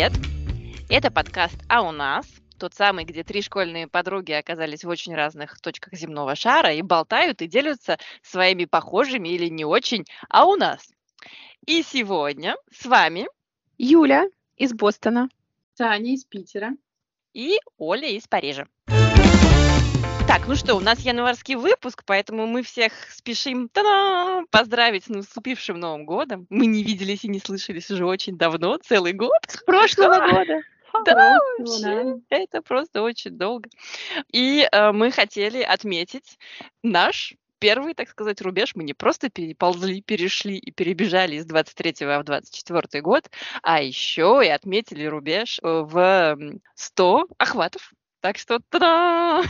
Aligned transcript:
Привет! 0.00 0.18
Это 0.88 1.10
подкаст 1.10 1.58
«А 1.68 1.82
у 1.82 1.92
нас?» 1.92 2.26
тот 2.58 2.72
самый, 2.72 3.04
где 3.04 3.22
три 3.22 3.42
школьные 3.42 3.86
подруги 3.86 4.32
оказались 4.32 4.82
в 4.82 4.88
очень 4.88 5.14
разных 5.14 5.60
точках 5.60 5.92
земного 5.92 6.34
шара 6.36 6.72
и 6.72 6.80
болтают 6.80 7.42
и 7.42 7.46
делятся 7.46 7.98
своими 8.22 8.64
похожими 8.64 9.28
или 9.28 9.48
не 9.48 9.66
очень 9.66 10.06
«А 10.30 10.46
у 10.46 10.56
нас?». 10.56 10.88
И 11.66 11.82
сегодня 11.82 12.56
с 12.72 12.86
вами 12.86 13.28
Юля 13.76 14.24
из 14.56 14.72
Бостона, 14.72 15.28
Таня 15.76 16.14
из 16.14 16.24
Питера 16.24 16.70
и 17.34 17.58
Оля 17.76 18.08
из 18.08 18.26
Парижа. 18.26 18.68
Так, 20.30 20.46
ну 20.46 20.54
что, 20.54 20.76
у 20.76 20.80
нас 20.80 21.00
январский 21.00 21.56
выпуск, 21.56 22.04
поэтому 22.06 22.46
мы 22.46 22.62
всех 22.62 22.92
спешим 23.10 23.68
та 23.68 24.44
поздравить 24.52 25.06
с 25.06 25.08
наступившим 25.08 25.80
Новым 25.80 26.06
годом. 26.06 26.46
Мы 26.50 26.66
не 26.66 26.84
виделись 26.84 27.24
и 27.24 27.28
не 27.28 27.40
слышались 27.40 27.90
уже 27.90 28.06
очень 28.06 28.38
давно, 28.38 28.76
целый 28.76 29.12
год. 29.12 29.40
С 29.48 29.56
прошлого 29.64 30.18
года. 30.30 30.62
Да, 31.04 31.36
вообще, 31.58 32.20
это 32.28 32.62
просто 32.62 33.02
очень 33.02 33.32
долго. 33.32 33.68
И 34.30 34.68
э, 34.70 34.92
мы 34.92 35.10
хотели 35.10 35.62
отметить 35.62 36.38
наш 36.84 37.34
первый, 37.58 37.94
так 37.94 38.08
сказать, 38.08 38.40
рубеж. 38.40 38.76
Мы 38.76 38.84
не 38.84 38.94
просто 38.94 39.30
переползли, 39.30 40.00
перешли 40.00 40.58
и 40.58 40.70
перебежали 40.70 41.36
из 41.36 41.44
23 41.44 42.06
в 42.06 42.22
24 42.22 43.02
год, 43.02 43.28
а 43.64 43.82
еще 43.82 44.42
и 44.44 44.48
отметили 44.48 45.06
рубеж 45.06 45.58
э, 45.60 45.66
в 45.66 46.38
100 46.76 47.26
охватов. 47.36 47.92
Так 48.20 48.38
что 48.38 48.60
та-да! 48.68 49.42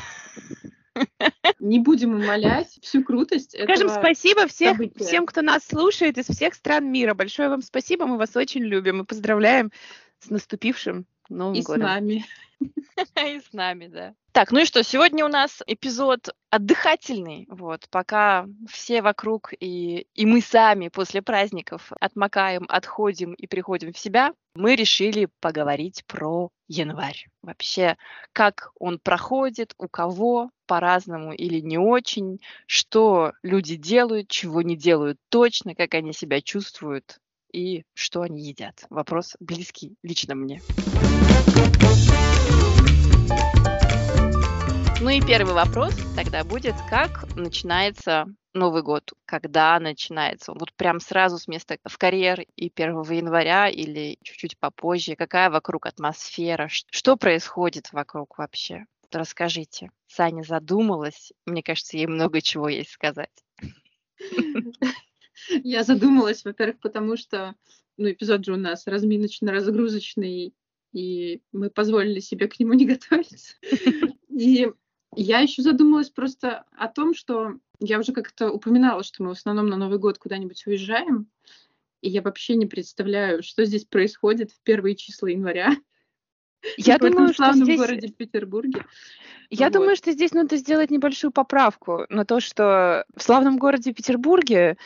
Не 1.59 1.79
будем 1.79 2.15
умолять 2.15 2.79
всю 2.83 3.03
крутость 3.05 3.57
Скажем 3.61 3.89
спасибо 3.89 4.47
всех, 4.47 4.79
всем, 4.97 5.27
кто 5.27 5.43
нас 5.43 5.65
слушает 5.65 6.19
из 6.19 6.27
всех 6.27 6.55
стран 6.55 6.91
мира. 6.91 7.15
Большое 7.15 7.49
вам 7.49 7.63
спасибо, 7.63 8.07
мы 8.07 8.17
вас 8.17 8.37
очень 8.37 8.63
любим 8.63 9.03
и 9.03 9.05
поздравляем 9.05 9.71
с 10.19 10.31
наступившим 10.31 11.07
Новым 11.29 11.55
и 11.55 11.63
годом. 11.63 11.83
с 11.83 11.85
нами. 11.85 12.27
И 12.61 13.41
с 13.41 13.53
нами, 13.53 13.87
да. 13.87 14.15
Так, 14.33 14.53
ну 14.53 14.61
и 14.61 14.65
что, 14.65 14.85
сегодня 14.85 15.25
у 15.25 15.29
нас 15.29 15.61
эпизод 15.67 16.29
отдыхательный, 16.51 17.47
вот, 17.51 17.89
пока 17.91 18.47
все 18.69 19.03
вокруг 19.03 19.53
и, 19.59 20.07
и 20.15 20.25
мы 20.25 20.41
сами 20.41 20.89
после 20.89 21.21
праздников 21.21 21.91
отмокаем, 22.01 22.65
отходим 22.69 23.33
и 23.33 23.49
приходим 23.49 23.93
в 23.93 23.99
себя, 23.99 24.33
мы 24.55 24.77
решили 24.77 25.29
поговорить 25.41 26.05
про 26.07 26.51
январь. 26.69 27.27
Вообще, 27.43 27.97
как 28.33 28.71
он 28.79 29.01
проходит, 29.01 29.75
у 29.79 29.89
кого, 29.89 30.51
по-разному 30.67 31.33
или 31.33 31.59
не 31.59 31.79
очень, 31.79 32.41
что 32.67 33.33
люди 33.43 33.75
делают, 33.75 34.29
чего 34.29 34.63
не 34.63 34.77
делают 34.77 35.19
точно, 35.29 35.75
как 35.75 35.95
они 35.95 36.13
себя 36.13 36.41
чувствуют 36.41 37.19
и 37.53 37.83
что 37.95 38.23
они 38.23 38.43
едят. 38.43 38.85
Вопрос 38.91 39.35
близкий 39.41 39.97
лично 40.05 40.37
мне. 40.37 40.61
Ну 45.01 45.09
и 45.09 45.23
первый 45.23 45.55
вопрос 45.55 45.95
тогда 46.13 46.45
будет, 46.45 46.83
как 46.83 47.25
начинается 47.35 48.27
Новый 48.53 48.83
год, 48.83 49.15
когда 49.25 49.81
начинается? 49.81 50.53
Вот 50.53 50.75
прям 50.75 51.01
сразу 51.01 51.39
с 51.39 51.49
места 51.49 51.79
в 51.89 51.97
карьер 51.97 52.43
и 52.55 52.69
1 52.69 53.01
января 53.11 53.71
или 53.71 54.19
чуть-чуть 54.23 54.59
попозже? 54.59 55.17
Какая 55.17 55.49
вокруг 55.49 55.87
атмосфера? 55.87 56.69
Что 56.69 57.17
происходит 57.17 57.91
вокруг 57.95 58.37
вообще? 58.37 58.85
Расскажите. 59.11 59.91
Саня 60.07 60.43
задумалась. 60.43 61.33
Мне 61.47 61.63
кажется, 61.63 61.97
ей 61.97 62.07
много 62.07 62.43
чего 62.43 62.69
есть 62.69 62.91
сказать. 62.91 63.31
Я 65.65 65.83
задумалась, 65.83 66.45
во-первых, 66.45 66.79
потому 66.81 67.17
что 67.17 67.55
ну, 67.97 68.11
эпизод 68.11 68.45
же 68.45 68.53
у 68.53 68.57
нас 68.57 68.87
разминочно-разгрузочный, 68.87 70.53
и 70.93 71.41
мы 71.53 71.71
позволили 71.71 72.21
себе 72.21 72.49
к 72.49 72.61
нему 72.61 72.75
не 72.75 72.85
готовиться. 72.85 73.55
И 74.29 74.71
я 75.15 75.41
еще 75.41 75.63
задумалась 75.63 76.11
просто 76.11 76.65
о 76.77 76.89
том, 76.89 77.15
что 77.15 77.57
я 77.81 77.99
уже 77.99 78.13
как-то 78.13 78.51
упоминала, 78.51 79.03
что 79.03 79.23
мы 79.23 79.31
в 79.31 79.33
основном 79.33 79.67
на 79.67 79.77
Новый 79.77 79.99
год 79.99 80.19
куда-нибудь 80.19 80.67
уезжаем, 80.67 81.29
и 82.01 82.09
я 82.09 82.23
вообще 82.23 82.55
не 82.55 82.67
представляю, 82.67 83.43
что 83.43 83.65
здесь 83.65 83.85
происходит 83.85 84.53
в 84.53 84.61
первые 84.63 84.97
числа 84.97 85.29
января. 85.29 85.77
Я 86.77 86.99
в 86.99 87.01
думаю, 87.01 87.29
что 87.29 87.45
славном 87.45 87.65
здесь... 87.65 87.81
городе 87.81 88.09
Петербурге. 88.09 88.85
Я 89.49 89.67
Вот. 89.67 89.73
думаю, 89.73 89.97
что 89.97 90.13
здесь 90.13 90.33
надо 90.35 90.59
сделать 90.59 90.91
небольшую 90.91 91.31
поправку 91.31 92.05
на 92.11 92.27
то, 92.27 92.39
что 92.41 93.07
в 93.17 93.23
славном 93.23 93.57
городе 93.57 93.95
Петербурге 93.95 94.77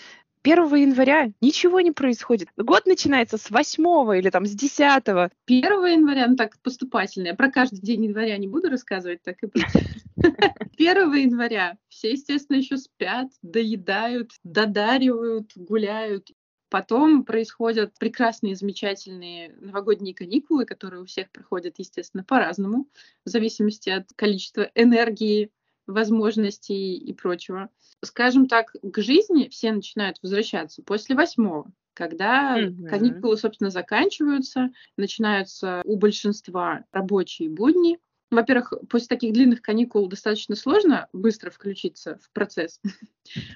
1 0.44 0.74
января 0.76 1.32
ничего 1.40 1.80
не 1.80 1.90
происходит. 1.90 2.48
Год 2.56 2.86
начинается 2.86 3.38
с 3.38 3.50
8 3.50 4.16
или 4.16 4.30
там 4.30 4.46
с 4.46 4.52
10. 4.52 4.78
1 4.78 5.30
января, 5.46 6.28
ну 6.28 6.36
так 6.36 6.58
поступательно, 6.60 7.28
я 7.28 7.34
про 7.34 7.50
каждый 7.50 7.80
день 7.80 8.04
января 8.04 8.36
не 8.38 8.46
буду 8.46 8.70
рассказывать, 8.70 9.22
так 9.22 9.42
и 9.42 9.46
быть. 9.46 9.64
1 10.78 11.14
января 11.14 11.78
все, 11.88 12.12
естественно, 12.12 12.56
еще 12.56 12.76
спят, 12.76 13.28
доедают, 13.42 14.32
додаривают, 14.42 15.52
гуляют. 15.56 16.30
Потом 16.70 17.24
происходят 17.24 17.92
прекрасные, 17.98 18.56
замечательные 18.56 19.54
новогодние 19.60 20.14
каникулы, 20.14 20.64
которые 20.64 21.02
у 21.02 21.06
всех 21.06 21.30
проходят, 21.30 21.74
естественно, 21.78 22.24
по-разному, 22.24 22.88
в 23.24 23.28
зависимости 23.28 23.90
от 23.90 24.08
количества 24.16 24.70
энергии, 24.74 25.50
возможностей 25.86 26.96
и 26.96 27.12
прочего. 27.12 27.68
Скажем 28.02 28.48
так, 28.48 28.72
к 28.82 29.00
жизни 29.02 29.48
все 29.48 29.72
начинают 29.72 30.18
возвращаться 30.22 30.82
после 30.82 31.14
восьмого, 31.14 31.70
когда 31.92 32.56
Мгм. 32.56 32.86
каникулы, 32.86 33.36
собственно, 33.36 33.70
заканчиваются, 33.70 34.70
начинаются 34.96 35.82
у 35.84 35.96
большинства 35.96 36.84
рабочие 36.90 37.50
будни. 37.50 37.98
Во-первых, 38.34 38.72
после 38.88 39.08
таких 39.08 39.32
длинных 39.32 39.62
каникул 39.62 40.08
достаточно 40.08 40.56
сложно 40.56 41.08
быстро 41.12 41.50
включиться 41.50 42.18
в 42.22 42.30
процесс. 42.32 42.80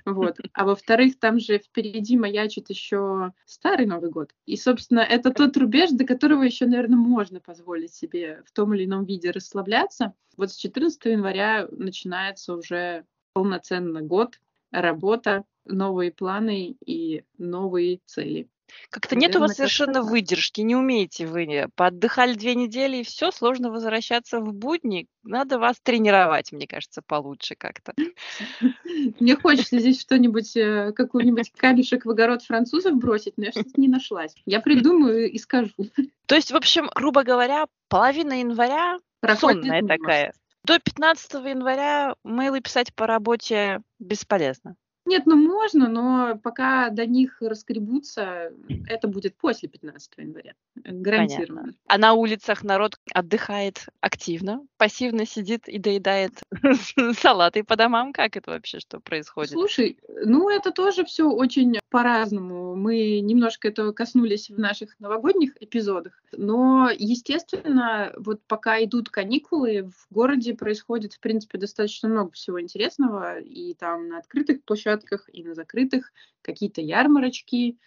Вот. 0.07 0.39
А 0.55 0.65
во-вторых, 0.65 1.19
там 1.19 1.39
же 1.39 1.59
впереди 1.59 2.17
маячит 2.17 2.71
еще 2.71 3.35
старый 3.45 3.85
Новый 3.85 4.09
год. 4.09 4.31
И, 4.47 4.57
собственно, 4.57 5.01
это 5.01 5.31
тот 5.31 5.59
рубеж, 5.59 5.91
до 5.91 6.07
которого 6.07 6.43
еще, 6.43 6.65
наверное, 6.65 6.97
можно 6.97 7.39
позволить 7.39 7.93
себе 7.93 8.43
в 8.47 8.53
том 8.53 8.73
или 8.73 8.87
ином 8.87 9.05
виде 9.05 9.31
расслабляться. 9.31 10.15
Вот 10.39 10.53
с 10.53 10.57
14 10.57 11.05
января 11.05 11.69
начинается 11.71 12.55
уже 12.55 13.05
полноценно 13.35 14.01
год, 14.01 14.41
работа, 14.71 15.45
новые 15.67 16.13
планы 16.13 16.77
и 16.87 17.25
новые 17.37 18.01
цели. 18.07 18.49
Как-то 18.91 19.17
нет 19.17 19.37
у 19.37 19.41
вас 19.41 19.55
совершенно 19.55 20.03
выдержки, 20.03 20.61
не 20.61 20.77
умеете 20.77 21.27
вы. 21.27 21.69
Поотдыхали 21.75 22.35
две 22.35 22.55
недели, 22.55 22.99
и 22.99 23.03
все, 23.03 23.31
сложно 23.31 23.71
возвращаться 23.71 24.41
в 24.41 24.53
будни. 24.53 25.07
Надо 25.23 25.59
вас 25.59 25.77
тренировать, 25.83 26.53
мне 26.53 26.67
кажется, 26.67 27.03
получше 27.07 27.55
как-то. 27.57 27.95
Мне 29.21 29.37
хочется 29.37 29.79
здесь 29.79 30.01
что-нибудь, 30.01 30.57
э, 30.57 30.93
какой-нибудь 30.93 31.53
камешек 31.57 32.05
в 32.05 32.11
огород 32.11 32.43
французов 32.43 32.95
бросить, 32.97 33.35
но 33.37 33.45
я 33.45 33.53
что-то 33.53 33.81
не 33.81 33.89
нашлась. 33.89 34.35
Я 34.47 34.61
придумаю 34.61 35.31
и 35.31 35.39
скажу. 35.39 35.73
То 36.27 36.35
есть, 36.35 36.51
в 36.51 36.57
общем, 36.57 36.91
грубо 36.95 37.25
говоря, 37.25 37.67
половина 37.89 38.41
января 38.41 38.99
Проходит 39.21 39.63
сонная 39.65 39.83
такая. 39.83 40.33
До 40.65 40.79
15 40.79 41.33
января 41.35 42.15
мейлы 42.25 42.61
писать 42.61 42.95
по 42.95 43.07
работе 43.07 43.81
бесполезно. 43.99 44.77
Нет, 45.09 45.25
ну 45.25 45.37
можно, 45.37 45.89
но 45.89 46.39
пока 46.43 46.91
до 46.91 47.07
них 47.07 47.39
раскребутся, 47.41 48.53
это 48.87 49.09
будет 49.09 49.37
после 49.37 49.69
15 49.69 50.11
января. 50.19 50.53
э, 50.85 50.93
Гарантированно. 50.93 51.73
А 51.87 51.97
на 51.97 52.13
улицах 52.13 52.63
народ 52.63 52.97
отдыхает 53.15 53.87
активно, 54.01 54.67
пассивно 54.77 55.25
сидит 55.25 55.67
и 55.67 55.79
доедает 55.79 56.33
салаты 57.19 57.65
по 57.65 57.77
домам. 57.77 58.13
Как 58.13 58.37
это 58.37 58.51
вообще, 58.51 58.81
что 58.81 59.01
происходит? 59.01 59.53
Слушай, 59.53 59.99
ну 60.25 60.51
это 60.51 60.73
тоже 60.73 61.07
все 61.07 61.29
очень 61.31 61.79
по-разному. 61.89 62.77
Мы 62.77 63.21
немножко 63.21 63.69
этого 63.69 63.93
коснулись 63.93 64.51
в 64.51 64.59
наших 64.59 65.01
новогодних 65.01 65.53
эпизодах. 65.61 66.23
Но, 66.33 66.91
естественно, 66.95 68.13
вот 68.19 68.43
пока 68.47 68.85
идут 68.85 69.09
каникулы, 69.09 69.91
в 69.91 70.15
городе 70.15 70.55
происходит, 70.55 71.15
в 71.15 71.21
принципе, 71.21 71.57
достаточно 71.57 72.11
много 72.11 72.33
всего 72.33 72.61
интересного. 72.61 73.39
И 73.41 73.73
там 73.73 74.09
на 74.09 74.19
открытых 74.19 74.63
площадках, 74.65 74.98
и 75.33 75.43
на 75.43 75.55
закрытых 75.55 76.13
какие-то 76.43 76.81
ярмарочки, 76.81 77.79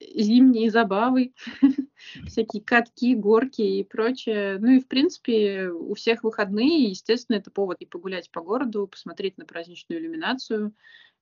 зимние 0.00 0.70
забавы, 0.70 1.32
всякие 2.26 2.62
катки, 2.62 3.14
горки 3.14 3.62
и 3.62 3.84
прочее. 3.84 4.58
Ну 4.58 4.72
и, 4.72 4.80
в 4.80 4.88
принципе, 4.88 5.68
у 5.68 5.94
всех 5.94 6.24
выходные, 6.24 6.84
естественно, 6.84 7.36
это 7.36 7.50
повод 7.50 7.78
и 7.80 7.86
погулять 7.86 8.30
по 8.30 8.40
городу, 8.40 8.86
посмотреть 8.86 9.38
на 9.38 9.44
праздничную 9.44 10.00
иллюминацию, 10.00 10.74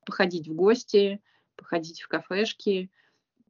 походить 0.04 0.48
в 0.48 0.54
гости, 0.54 1.20
походить 1.56 2.02
в 2.02 2.08
кафешки. 2.08 2.90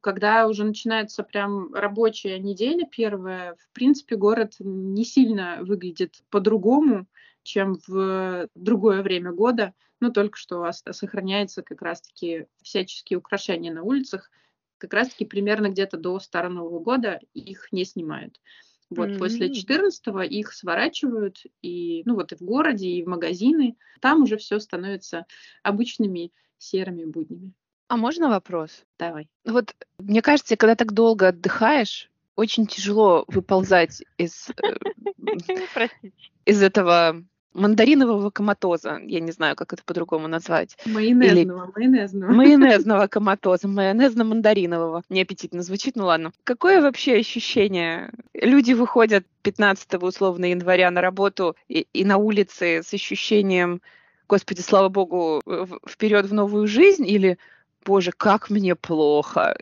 Когда 0.01 0.47
уже 0.47 0.63
начинается 0.63 1.23
прям 1.23 1.73
рабочая 1.73 2.39
неделя 2.39 2.87
первая, 2.89 3.55
в 3.55 3.69
принципе, 3.73 4.15
город 4.15 4.55
не 4.59 5.03
сильно 5.03 5.59
выглядит 5.61 6.23
по-другому, 6.29 7.05
чем 7.49 7.79
в 7.87 8.47
другое 8.53 9.01
время 9.01 9.31
года, 9.31 9.73
но 9.99 10.11
только 10.11 10.37
что 10.37 10.69
сохраняется 10.71 11.63
как 11.63 11.81
раз-таки 11.81 12.45
всяческие 12.61 13.17
украшения 13.17 13.73
на 13.73 13.81
улицах, 13.81 14.29
как 14.77 14.93
раз-таки 14.93 15.25
примерно 15.25 15.69
где-то 15.69 15.97
до 15.97 16.19
Старого 16.19 16.53
Нового 16.53 16.79
года 16.79 17.19
их 17.33 17.71
не 17.71 17.85
снимают. 17.85 18.39
Вот 18.91 19.09
mm-hmm. 19.09 19.17
после 19.17 19.53
14 19.53 20.31
их 20.31 20.53
сворачивают 20.53 21.43
и, 21.61 22.03
ну 22.05 22.15
вот 22.15 22.31
и 22.31 22.35
в 22.35 22.41
городе, 22.41 22.87
и 22.87 23.03
в 23.03 23.07
магазины. 23.07 23.77
Там 23.99 24.23
уже 24.23 24.37
все 24.37 24.59
становится 24.59 25.25
обычными 25.63 26.31
серыми 26.57 27.05
буднями. 27.05 27.53
А 27.87 27.97
можно 27.97 28.29
вопрос? 28.29 28.83
Давай. 28.99 29.27
Вот 29.45 29.75
мне 29.97 30.21
кажется, 30.21 30.55
когда 30.55 30.75
так 30.75 30.93
долго 30.93 31.29
отдыхаешь, 31.29 32.09
очень 32.35 32.67
тяжело 32.67 33.25
выползать 33.27 34.01
из, 34.17 34.49
э, 34.49 34.75
из 36.45 36.63
этого 36.63 37.25
мандаринового 37.53 38.29
коматоза. 38.29 38.99
Я 39.03 39.19
не 39.19 39.31
знаю, 39.31 39.55
как 39.55 39.73
это 39.73 39.83
по-другому 39.83 40.27
назвать. 40.27 40.77
Майонезного, 40.85 41.65
Или... 41.65 41.71
майонезного. 41.75 42.31
Майонезного 42.31 43.07
коматоза, 43.07 43.67
майонезно-мандаринового. 43.67 45.03
Неаппетитно 45.09 45.63
звучит, 45.63 45.95
ну 45.95 46.05
ладно. 46.05 46.31
Какое 46.43 46.81
вообще 46.81 47.17
ощущение? 47.17 48.11
Люди 48.33 48.73
выходят 48.73 49.25
15 49.41 50.01
условно 50.03 50.45
января 50.45 50.91
на 50.91 51.01
работу 51.01 51.55
и, 51.67 51.87
и 51.93 52.05
на 52.05 52.17
улице 52.17 52.81
с 52.83 52.93
ощущением, 52.93 53.81
господи, 54.27 54.61
слава 54.61 54.89
богу, 54.89 55.41
вперед 55.87 56.25
в 56.25 56.33
новую 56.33 56.67
жизнь 56.67 57.07
или 57.07 57.37
боже, 57.85 58.11
как 58.11 58.49
мне 58.49 58.75
плохо, 58.75 59.57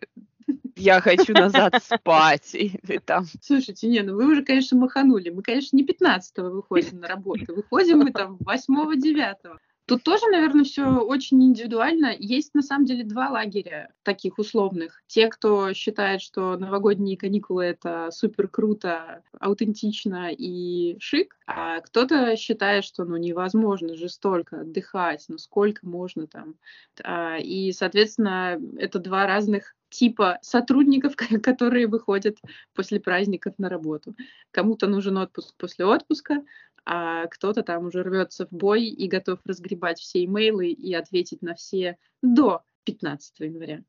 я 0.75 1.01
хочу 1.01 1.33
назад 1.33 1.81
спать. 1.83 2.53
И, 2.55 2.79
и 2.87 2.99
там. 2.99 3.25
Слушайте, 3.41 3.87
не, 3.87 4.01
ну 4.01 4.15
вы 4.15 4.31
уже, 4.31 4.43
конечно, 4.43 4.77
маханули. 4.77 5.29
Мы, 5.29 5.41
конечно, 5.41 5.75
не 5.75 5.85
15-го 5.85 6.49
выходим 6.49 6.99
на 6.99 7.07
работу. 7.07 7.55
Выходим 7.55 7.99
мы 7.99 8.11
там 8.11 8.37
8-9. 8.37 9.57
Тут 9.87 10.03
тоже, 10.03 10.25
наверное, 10.29 10.65
все 10.65 10.99
очень 10.99 11.41
индивидуально. 11.41 12.13
Есть 12.19 12.53
на 12.53 12.61
самом 12.61 12.83
деле 12.83 13.05
два 13.05 13.29
лагеря 13.29 13.93
таких 14.03 14.37
условных. 14.37 15.01
Те, 15.07 15.29
кто 15.29 15.71
считает, 15.71 16.21
что 16.21 16.57
новогодние 16.57 17.15
каникулы 17.15 17.63
это 17.63 18.09
супер 18.11 18.49
круто, 18.49 19.23
аутентично 19.39 20.29
и 20.29 20.97
шик, 20.99 21.37
а 21.45 21.79
кто-то 21.79 22.35
считает, 22.35 22.83
что 22.83 23.05
ну 23.05 23.15
невозможно 23.15 23.95
же 23.95 24.09
столько 24.09 24.59
отдыхать, 24.59 25.23
ну 25.29 25.37
сколько 25.37 25.87
можно 25.87 26.27
там. 26.27 26.55
А, 27.01 27.37
и, 27.37 27.71
соответственно, 27.71 28.59
это 28.77 28.99
два 28.99 29.25
разных 29.25 29.73
типа 29.89 30.39
сотрудников, 30.41 31.15
которые 31.43 31.87
выходят 31.87 32.37
после 32.73 32.99
праздников 32.99 33.53
на 33.57 33.69
работу. 33.69 34.15
Кому-то 34.51 34.87
нужен 34.87 35.17
отпуск 35.17 35.55
после 35.57 35.85
отпуска, 35.85 36.43
а 36.85 37.27
кто-то 37.27 37.63
там 37.63 37.85
уже 37.85 38.03
рвется 38.03 38.47
в 38.47 38.51
бой 38.51 38.85
и 38.85 39.07
готов 39.07 39.39
разгребать 39.45 39.99
все 39.99 40.23
имейлы 40.23 40.69
и 40.69 40.93
ответить 40.93 41.41
на 41.41 41.53
все 41.53 41.97
до 42.21 42.63
15 42.85 43.39
января. 43.41 43.83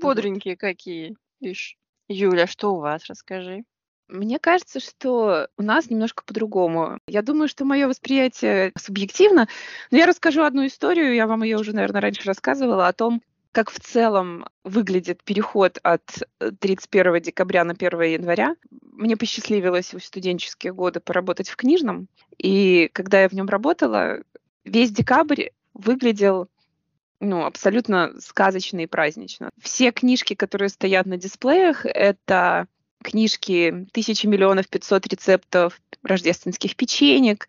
Бодренькие 0.00 0.54
вот. 0.54 0.60
какие. 0.60 1.16
Ишь. 1.40 1.76
Юля, 2.08 2.46
что 2.46 2.74
у 2.74 2.80
вас? 2.80 3.04
Расскажи. 3.06 3.64
Мне 4.08 4.38
кажется, 4.38 4.80
что 4.80 5.48
у 5.56 5.62
нас 5.62 5.88
немножко 5.88 6.24
по-другому. 6.24 6.98
Я 7.06 7.22
думаю, 7.22 7.48
что 7.48 7.64
мое 7.64 7.88
восприятие 7.88 8.72
субъективно, 8.76 9.48
но 9.90 9.98
я 9.98 10.06
расскажу 10.06 10.42
одну 10.42 10.66
историю, 10.66 11.14
я 11.14 11.26
вам 11.26 11.42
ее 11.42 11.58
уже, 11.58 11.74
наверное, 11.74 12.02
раньше 12.02 12.22
рассказывала, 12.24 12.86
о 12.86 12.92
том, 12.92 13.22
как 13.54 13.70
в 13.70 13.78
целом 13.78 14.46
выглядит 14.64 15.22
переход 15.22 15.78
от 15.82 16.02
31 16.58 17.14
э, 17.14 17.20
декабря 17.20 17.64
на 17.64 17.72
1 17.72 18.02
января. 18.02 18.56
Мне 18.82 19.16
посчастливилось 19.16 19.94
в 19.94 20.04
студенческие 20.04 20.74
годы 20.74 21.00
поработать 21.00 21.48
в 21.48 21.56
книжном, 21.56 22.08
и 22.36 22.90
когда 22.92 23.22
я 23.22 23.28
в 23.28 23.32
нем 23.32 23.48
работала, 23.48 24.18
весь 24.64 24.90
декабрь 24.90 25.50
выглядел 25.72 26.48
ну, 27.20 27.44
абсолютно 27.44 28.12
сказочно 28.20 28.80
и 28.80 28.86
празднично. 28.86 29.50
Все 29.62 29.92
книжки, 29.92 30.34
которые 30.34 30.68
стоят 30.68 31.06
на 31.06 31.16
дисплеях, 31.16 31.86
это 31.86 32.66
книжки 33.02 33.86
«Тысячи 33.92 34.26
миллионов 34.26 34.68
пятьсот 34.68 35.06
рецептов 35.06 35.80
рождественских 36.02 36.74
печенек», 36.74 37.46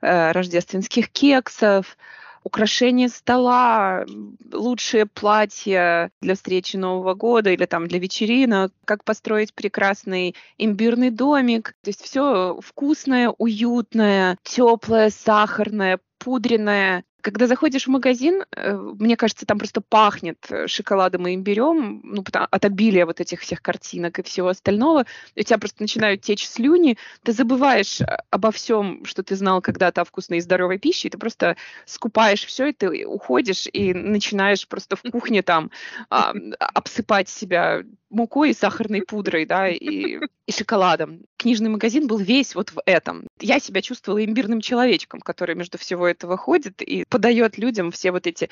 э, 0.00 0.30
рождественских 0.32 1.10
кексов, 1.10 1.96
украшение 2.44 3.08
стола, 3.08 4.04
лучшие 4.52 5.06
платья 5.06 6.10
для 6.20 6.34
встречи 6.34 6.76
Нового 6.76 7.14
года 7.14 7.50
или 7.50 7.64
там 7.66 7.86
для 7.88 7.98
вечеринок, 7.98 8.72
как 8.84 9.04
построить 9.04 9.54
прекрасный 9.54 10.34
имбирный 10.56 11.10
домик. 11.10 11.74
То 11.82 11.90
есть 11.90 12.02
все 12.02 12.58
вкусное, 12.62 13.32
уютное, 13.36 14.38
теплое, 14.42 15.10
сахарное, 15.10 16.00
пудренное. 16.18 17.04
Когда 17.30 17.46
заходишь 17.46 17.84
в 17.84 17.90
магазин, 17.90 18.44
э, 18.56 18.72
мне 18.74 19.16
кажется, 19.16 19.44
там 19.44 19.58
просто 19.58 19.80
пахнет 19.80 20.38
э, 20.48 20.66
шоколадом 20.66 21.28
и 21.28 21.34
имбирем, 21.34 22.00
ну, 22.02 22.24
от 22.32 22.64
обилия 22.64 23.04
вот 23.04 23.20
этих 23.20 23.40
всех 23.40 23.60
картинок 23.60 24.18
и 24.18 24.22
всего 24.22 24.48
остального. 24.48 25.04
У 25.36 25.42
тебя 25.42 25.58
просто 25.58 25.82
начинают 25.82 26.22
течь 26.22 26.48
слюни, 26.48 26.96
ты 27.22 27.32
забываешь 27.32 28.00
э, 28.00 28.06
обо 28.30 28.50
всем, 28.50 29.04
что 29.04 29.22
ты 29.22 29.36
знал 29.36 29.60
когда-то 29.60 30.00
о 30.00 30.04
вкусной 30.04 30.38
и 30.38 30.40
здоровой 30.40 30.78
пище, 30.78 31.08
и 31.08 31.10
ты 31.10 31.18
просто 31.18 31.56
скупаешь 31.84 32.44
все, 32.44 32.70
и 32.70 33.04
уходишь 33.04 33.68
и 33.72 33.92
начинаешь 33.92 34.66
просто 34.66 34.96
в 34.96 35.02
кухне 35.10 35.42
там 35.42 35.70
а, 36.10 36.32
обсыпать 36.58 37.28
себя 37.28 37.82
мукой 38.10 38.54
сахарной 38.54 39.02
пудрой, 39.02 39.46
да, 39.46 39.68
и, 39.68 40.18
и 40.46 40.52
шоколадом. 40.52 41.22
Книжный 41.36 41.70
магазин 41.70 42.06
был 42.06 42.18
весь 42.18 42.54
вот 42.54 42.70
в 42.70 42.80
этом. 42.86 43.26
Я 43.40 43.60
себя 43.60 43.82
чувствовала 43.82 44.24
имбирным 44.24 44.60
человечком, 44.60 45.20
который 45.20 45.54
между 45.54 45.78
всего 45.78 46.06
этого 46.06 46.36
ходит 46.36 46.82
и 46.82 47.04
подает 47.08 47.58
людям 47.58 47.90
все 47.90 48.10
вот 48.10 48.26
эти 48.26 48.48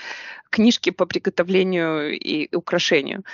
книжки 0.51 0.91
по 0.91 1.07
приготовлению 1.07 2.19
и 2.19 2.55
украшению. 2.55 3.25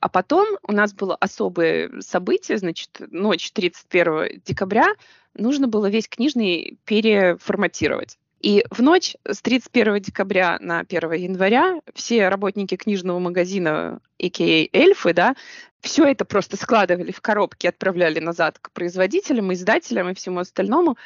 А 0.00 0.08
потом 0.08 0.46
у 0.62 0.72
нас 0.72 0.92
было 0.92 1.16
особое 1.16 1.90
событие, 2.00 2.58
значит, 2.58 3.00
ночь 3.10 3.50
31 3.52 4.42
декабря, 4.44 4.94
нужно 5.34 5.68
было 5.68 5.88
весь 5.88 6.08
книжный 6.08 6.78
переформатировать. 6.84 8.18
И 8.40 8.64
в 8.70 8.82
ночь 8.82 9.16
с 9.26 9.42
31 9.42 10.00
декабря 10.00 10.58
на 10.60 10.80
1 10.80 11.12
января 11.12 11.80
все 11.94 12.28
работники 12.28 12.76
книжного 12.76 13.18
магазина, 13.18 14.00
а.к.а. 14.20 14.68
эльфы, 14.72 15.12
да, 15.12 15.34
все 15.80 16.04
это 16.04 16.24
просто 16.24 16.56
складывали 16.56 17.10
в 17.10 17.20
коробки, 17.20 17.66
отправляли 17.66 18.20
назад 18.20 18.58
к 18.60 18.70
производителям, 18.70 19.52
издателям 19.52 20.10
и 20.10 20.14
всему 20.14 20.40
остальному, 20.40 20.96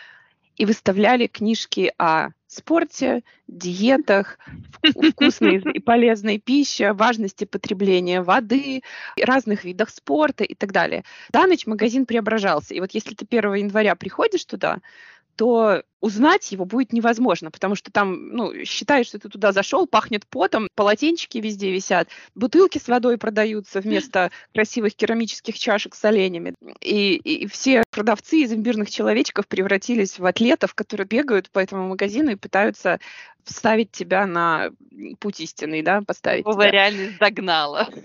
и 0.56 0.66
выставляли 0.66 1.26
книжки 1.26 1.92
о 1.96 2.28
спорте, 2.46 3.22
диетах, 3.48 4.38
вкусной 4.82 5.62
и 5.72 5.80
полезной 5.80 6.38
пище, 6.38 6.92
важности 6.92 7.46
потребления 7.46 8.20
воды, 8.20 8.82
разных 9.18 9.64
видах 9.64 9.88
спорта 9.88 10.44
и 10.44 10.54
так 10.54 10.72
далее. 10.72 11.04
За 11.32 11.46
ночь 11.46 11.66
магазин 11.66 12.04
преображался. 12.04 12.74
И 12.74 12.80
вот 12.80 12.92
если 12.92 13.14
ты 13.14 13.24
1 13.24 13.54
января 13.54 13.94
приходишь 13.94 14.44
туда, 14.44 14.80
то 15.36 15.82
узнать 16.00 16.50
его 16.50 16.64
будет 16.64 16.92
невозможно, 16.92 17.50
потому 17.50 17.76
что 17.76 17.92
там, 17.92 18.30
ну, 18.30 18.64
считаешь, 18.64 19.06
что 19.06 19.20
ты 19.20 19.28
туда 19.28 19.52
зашел, 19.52 19.86
пахнет 19.86 20.26
потом, 20.26 20.68
полотенчики 20.74 21.38
везде 21.38 21.70
висят, 21.70 22.08
бутылки 22.34 22.78
с 22.78 22.88
водой 22.88 23.18
продаются 23.18 23.80
вместо 23.80 24.30
красивых 24.52 24.96
керамических 24.96 25.56
чашек 25.56 25.94
с 25.94 26.04
оленями. 26.04 26.54
И, 26.80 27.14
и 27.14 27.46
все 27.46 27.84
продавцы 27.90 28.38
из 28.38 28.52
имбирных 28.52 28.90
человечков 28.90 29.46
превратились 29.46 30.18
в 30.18 30.26
атлетов, 30.26 30.74
которые 30.74 31.06
бегают 31.06 31.50
по 31.50 31.60
этому 31.60 31.88
магазину 31.88 32.32
и 32.32 32.36
пытаются 32.36 32.98
вставить 33.44 33.92
тебя 33.92 34.26
на 34.26 34.70
путь 35.20 35.40
истинный, 35.40 35.82
да, 35.82 36.02
поставить. 36.02 36.46
Его 36.46 36.64
реально 36.64 37.12
загнала. 37.18 37.88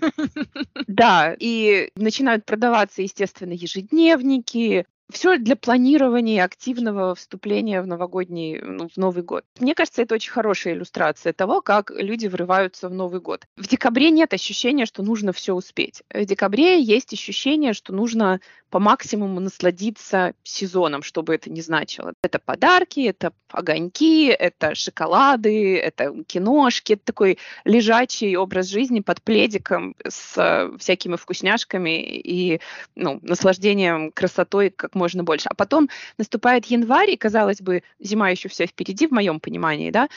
Да, 0.86 1.36
и 1.38 1.90
начинают 1.94 2.44
продаваться, 2.44 3.02
естественно, 3.02 3.52
ежедневники, 3.52 4.84
все 5.10 5.38
для 5.38 5.56
планирования 5.56 6.44
активного 6.44 7.14
вступления 7.14 7.80
в 7.82 7.86
новогодний, 7.86 8.60
ну, 8.60 8.88
в 8.88 8.96
Новый 8.96 9.22
год. 9.22 9.44
Мне 9.58 9.74
кажется, 9.74 10.02
это 10.02 10.14
очень 10.14 10.30
хорошая 10.30 10.74
иллюстрация 10.74 11.32
того, 11.32 11.60
как 11.62 11.90
люди 11.90 12.26
врываются 12.26 12.88
в 12.88 12.94
Новый 12.94 13.20
год. 13.20 13.46
В 13.56 13.66
декабре 13.66 14.10
нет 14.10 14.34
ощущения, 14.34 14.86
что 14.86 15.02
нужно 15.02 15.32
все 15.32 15.54
успеть. 15.54 16.02
В 16.12 16.24
декабре 16.24 16.80
есть 16.80 17.12
ощущение, 17.12 17.72
что 17.72 17.92
нужно 17.94 18.40
по 18.70 18.78
максимуму 18.78 19.40
насладиться 19.40 20.34
сезоном, 20.42 21.02
что 21.02 21.22
бы 21.22 21.34
это 21.34 21.50
ни 21.50 21.60
значило. 21.60 22.12
Это 22.22 22.38
подарки, 22.38 23.00
это 23.00 23.32
огоньки, 23.50 24.26
это 24.26 24.74
шоколады, 24.74 25.78
это 25.78 26.22
киношки, 26.24 26.94
это 26.94 27.02
такой 27.04 27.38
лежачий 27.64 28.36
образ 28.36 28.66
жизни 28.66 29.00
под 29.00 29.22
пледиком 29.22 29.94
с 30.06 30.70
всякими 30.78 31.16
вкусняшками 31.16 32.02
и 32.02 32.60
ну, 32.94 33.18
наслаждением 33.22 34.12
красотой 34.12 34.70
как 34.70 34.94
можно 34.94 35.24
больше. 35.24 35.48
А 35.48 35.54
потом 35.54 35.88
наступает 36.18 36.66
январь, 36.66 37.10
и, 37.10 37.16
казалось 37.16 37.60
бы, 37.60 37.82
зима 37.98 38.30
еще 38.30 38.48
вся 38.48 38.66
впереди, 38.66 39.06
в 39.06 39.12
моем 39.12 39.40
понимании, 39.40 39.90
да, 39.90 40.08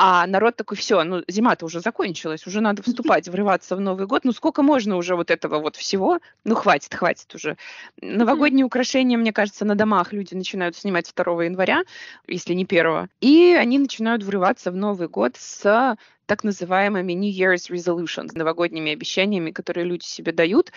а 0.00 0.28
народ 0.28 0.54
такой, 0.54 0.76
все, 0.76 1.02
ну 1.02 1.24
зима-то 1.26 1.66
уже 1.66 1.80
закончилась, 1.80 2.46
уже 2.46 2.60
надо 2.60 2.84
вступать, 2.84 3.28
врываться 3.28 3.74
в 3.74 3.80
Новый 3.80 4.06
год. 4.06 4.24
Ну 4.24 4.30
сколько 4.30 4.62
можно 4.62 4.96
уже 4.96 5.16
вот 5.16 5.32
этого 5.32 5.58
вот 5.58 5.74
всего? 5.74 6.20
Ну 6.44 6.54
хватит, 6.54 6.94
хватит 6.94 7.34
уже. 7.34 7.56
Новогодние 8.00 8.64
украшения, 8.64 9.18
мне 9.18 9.32
кажется, 9.32 9.64
на 9.64 9.74
домах 9.74 10.12
люди 10.12 10.34
начинают 10.34 10.76
снимать 10.76 11.12
2 11.12 11.44
января, 11.44 11.82
если 12.28 12.54
не 12.54 12.64
1. 12.64 13.08
И 13.20 13.56
они 13.58 13.80
начинают 13.80 14.22
врываться 14.22 14.70
в 14.70 14.76
Новый 14.76 15.08
год 15.08 15.34
с 15.36 15.96
так 16.26 16.44
называемыми 16.44 17.14
New 17.14 17.32
Year's 17.32 17.68
Resolutions, 17.68 18.30
новогодними 18.34 18.92
обещаниями, 18.92 19.50
которые 19.50 19.84
люди 19.84 20.04
себе 20.04 20.30
дают 20.30 20.70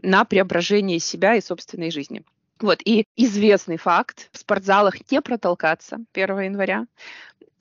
на 0.00 0.24
преображение 0.24 1.00
себя 1.00 1.34
и 1.34 1.40
собственной 1.40 1.90
жизни. 1.90 2.22
Вот, 2.60 2.80
и 2.84 3.06
известный 3.16 3.76
факт, 3.76 4.28
в 4.32 4.38
спортзалах 4.38 5.10
не 5.10 5.20
протолкаться 5.20 5.98
1 6.12 6.40
января, 6.40 6.86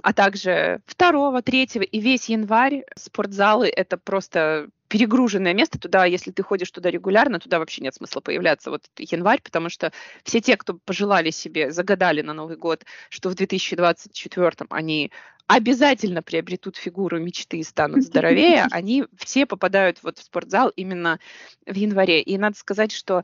а 0.03 0.13
также 0.13 0.81
2, 0.97 1.41
3 1.41 1.63
и 1.91 1.99
весь 1.99 2.29
январь 2.29 2.83
спортзалы— 2.95 3.67
это 3.75 3.97
просто 3.97 4.69
перегруженное 4.87 5.53
место 5.53 5.79
туда, 5.79 6.05
если 6.05 6.31
ты 6.31 6.43
ходишь 6.43 6.71
туда 6.71 6.89
регулярно, 6.89 7.39
туда 7.39 7.59
вообще 7.59 7.81
нет 7.81 7.95
смысла 7.95 8.21
появляться 8.21 8.69
вот 8.69 8.83
январь, 8.97 9.41
потому 9.43 9.69
что 9.69 9.91
все 10.23 10.39
те, 10.39 10.55
кто 10.55 10.75
пожелали 10.75 11.29
себе, 11.29 11.71
загадали 11.71 12.21
на 12.21 12.33
Новый 12.33 12.57
год, 12.57 12.85
что 13.09 13.29
в 13.29 13.35
2024 13.35 14.51
они 14.69 15.11
обязательно 15.47 16.21
приобретут 16.21 16.77
фигуру 16.77 17.19
мечты 17.19 17.57
и 17.57 17.63
станут 17.63 18.03
здоровее, 18.03 18.67
они 18.71 19.05
все 19.17 19.45
попадают 19.45 19.99
вот 20.03 20.19
в 20.19 20.23
спортзал 20.23 20.69
именно 20.69 21.19
в 21.65 21.73
январе. 21.73 22.21
И 22.21 22.37
надо 22.37 22.57
сказать, 22.57 22.91
что 22.91 23.23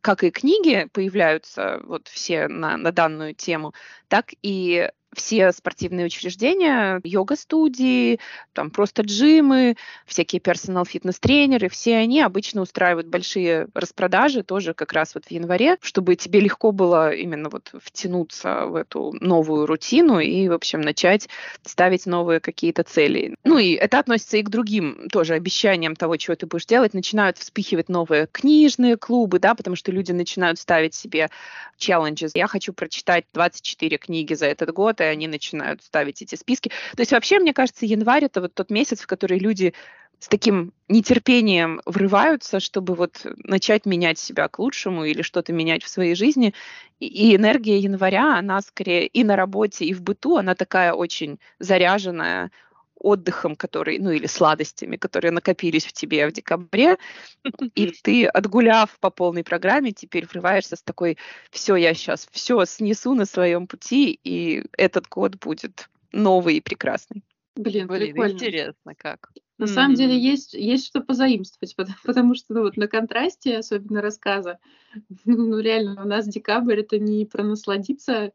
как 0.00 0.24
и 0.24 0.30
книги 0.30 0.86
появляются 0.92 1.80
вот 1.84 2.08
все 2.08 2.48
на, 2.48 2.76
на 2.76 2.92
данную 2.92 3.34
тему, 3.34 3.72
так 4.08 4.32
и 4.42 4.90
все 5.14 5.52
спортивные 5.52 6.06
учреждения, 6.06 7.00
йога-студии, 7.02 8.20
там 8.52 8.70
просто 8.70 9.02
джимы, 9.02 9.76
всякие 10.06 10.40
персонал-фитнес-тренеры, 10.40 11.68
все 11.68 11.96
они 11.96 12.20
обычно 12.20 12.60
устраивают 12.60 13.08
большие 13.08 13.68
распродажи 13.74 14.42
тоже 14.42 14.74
как 14.74 14.92
раз 14.92 15.14
вот 15.14 15.26
в 15.26 15.30
январе, 15.30 15.76
чтобы 15.80 16.16
тебе 16.16 16.40
легко 16.40 16.72
было 16.72 17.12
именно 17.12 17.48
вот 17.48 17.72
втянуться 17.82 18.66
в 18.66 18.74
эту 18.74 19.14
новую 19.20 19.66
рутину 19.66 20.18
и, 20.18 20.48
в 20.48 20.52
общем, 20.52 20.80
начать 20.80 21.28
ставить 21.64 22.06
новые 22.06 22.40
какие-то 22.40 22.82
цели. 22.82 23.36
Ну 23.44 23.58
и 23.58 23.72
это 23.72 23.98
относится 23.98 24.36
и 24.36 24.42
к 24.42 24.48
другим 24.48 25.08
тоже 25.10 25.34
обещаниям 25.34 25.96
того, 25.96 26.16
чего 26.16 26.36
ты 26.36 26.46
будешь 26.46 26.66
делать. 26.66 26.94
Начинают 26.94 27.38
вспихивать 27.38 27.88
новые 27.88 28.26
книжные 28.26 28.96
клубы, 28.96 29.38
да, 29.38 29.54
потому 29.54 29.76
что 29.76 29.92
люди 29.92 30.12
начинают 30.12 30.58
ставить 30.58 30.94
себе 30.94 31.30
челленджи. 31.76 32.28
Я 32.34 32.46
хочу 32.46 32.72
прочитать 32.72 33.24
24 33.32 33.98
книги 33.98 34.34
за 34.34 34.46
этот 34.46 34.72
год, 34.72 34.97
и 35.04 35.06
они 35.06 35.28
начинают 35.28 35.82
ставить 35.82 36.22
эти 36.22 36.34
списки. 36.34 36.70
То 36.96 37.00
есть 37.00 37.12
вообще, 37.12 37.38
мне 37.38 37.52
кажется, 37.52 37.86
январь— 37.86 38.24
это 38.26 38.40
вот 38.40 38.54
тот 38.54 38.70
месяц, 38.70 39.00
в 39.00 39.06
который 39.06 39.38
люди 39.38 39.74
с 40.20 40.28
таким 40.28 40.72
нетерпением 40.88 41.80
врываются, 41.84 42.58
чтобы 42.58 42.94
вот 42.94 43.24
начать 43.44 43.86
менять 43.86 44.18
себя 44.18 44.48
к 44.48 44.58
лучшему 44.58 45.04
или 45.04 45.22
что-то 45.22 45.52
менять 45.52 45.84
в 45.84 45.88
своей 45.88 46.14
жизни. 46.14 46.54
И, 46.98 47.36
энергия 47.36 47.78
января, 47.78 48.36
она 48.36 48.60
скорее 48.60 49.06
и 49.06 49.22
на 49.22 49.36
работе, 49.36 49.84
и 49.84 49.94
в 49.94 50.02
быту, 50.02 50.36
она 50.36 50.56
такая 50.56 50.92
очень 50.92 51.38
заряженная, 51.60 52.50
отдыхом, 53.00 53.56
который, 53.56 53.98
ну 53.98 54.10
или 54.10 54.26
сладостями, 54.26 54.96
которые 54.96 55.30
накопились 55.30 55.86
в 55.86 55.92
тебе 55.92 56.26
в 56.26 56.32
декабре, 56.32 56.98
и 57.74 57.86
ты, 58.02 58.26
отгуляв 58.26 58.98
по 59.00 59.10
полной 59.10 59.44
программе, 59.44 59.92
теперь 59.92 60.26
врываешься 60.26 60.76
с 60.76 60.82
такой, 60.82 61.18
все, 61.50 61.76
я 61.76 61.94
сейчас 61.94 62.28
все 62.30 62.64
снесу 62.64 63.14
на 63.14 63.24
своем 63.24 63.66
пути, 63.66 64.18
и 64.24 64.64
этот 64.76 65.08
год 65.08 65.36
будет 65.36 65.88
новый 66.12 66.56
и 66.56 66.60
прекрасный. 66.60 67.22
Блин, 67.56 67.88
Блин 67.88 68.12
прикольно. 68.12 68.32
интересно 68.32 68.94
как. 68.96 69.32
На 69.58 69.64
mm-hmm. 69.64 69.66
самом 69.66 69.94
деле 69.96 70.16
есть, 70.16 70.54
есть 70.54 70.86
что 70.86 71.00
позаимствовать, 71.00 71.74
потому, 71.74 71.96
потому 72.04 72.34
что 72.34 72.54
ну, 72.54 72.62
вот 72.62 72.76
на 72.76 72.86
контрасте, 72.86 73.58
особенно 73.58 74.00
рассказа, 74.00 74.58
ну 75.24 75.58
реально 75.58 76.02
у 76.02 76.06
нас 76.06 76.26
декабрь 76.28 76.80
это 76.80 76.98
не 76.98 77.26
про 77.26 77.42
насладиться 77.42 78.32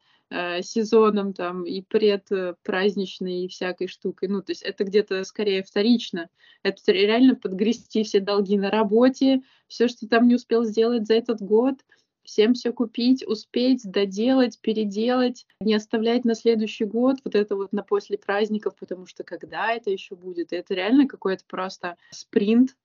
сезоном 0.62 1.34
там 1.34 1.64
и 1.66 1.82
предпраздничной 1.82 3.46
и 3.46 3.48
всякой 3.48 3.88
штукой. 3.88 4.30
Ну, 4.30 4.42
то 4.42 4.52
есть 4.52 4.64
это 4.64 4.84
где-то 4.84 5.24
скорее 5.24 5.64
вторично. 5.64 6.30
Это 6.64 6.92
реально 6.92 7.36
подгрести 7.36 8.04
все 8.04 8.20
долги 8.20 8.58
на 8.58 8.72
работе, 8.72 9.42
все, 9.68 9.88
что 9.88 10.08
там 10.08 10.28
не 10.28 10.36
успел 10.36 10.64
сделать 10.64 11.06
за 11.06 11.14
этот 11.16 11.42
год, 11.42 11.76
всем 12.24 12.54
все 12.54 12.72
купить, 12.72 13.26
успеть, 13.28 13.84
доделать, 13.84 14.60
переделать, 14.60 15.46
не 15.60 15.76
оставлять 15.76 16.26
на 16.26 16.36
следующий 16.36 16.86
год, 16.86 17.18
вот 17.24 17.36
это 17.36 17.56
вот 17.56 17.74
на 17.74 17.84
после 17.84 18.18
праздников, 18.18 18.76
потому 18.80 19.06
что 19.06 19.24
когда 19.24 19.74
это 19.74 19.92
еще 19.92 20.16
будет, 20.16 20.54
это 20.54 20.74
реально 20.74 21.08
какой-то 21.08 21.44
просто 21.48 21.98
спринт. 22.12 22.76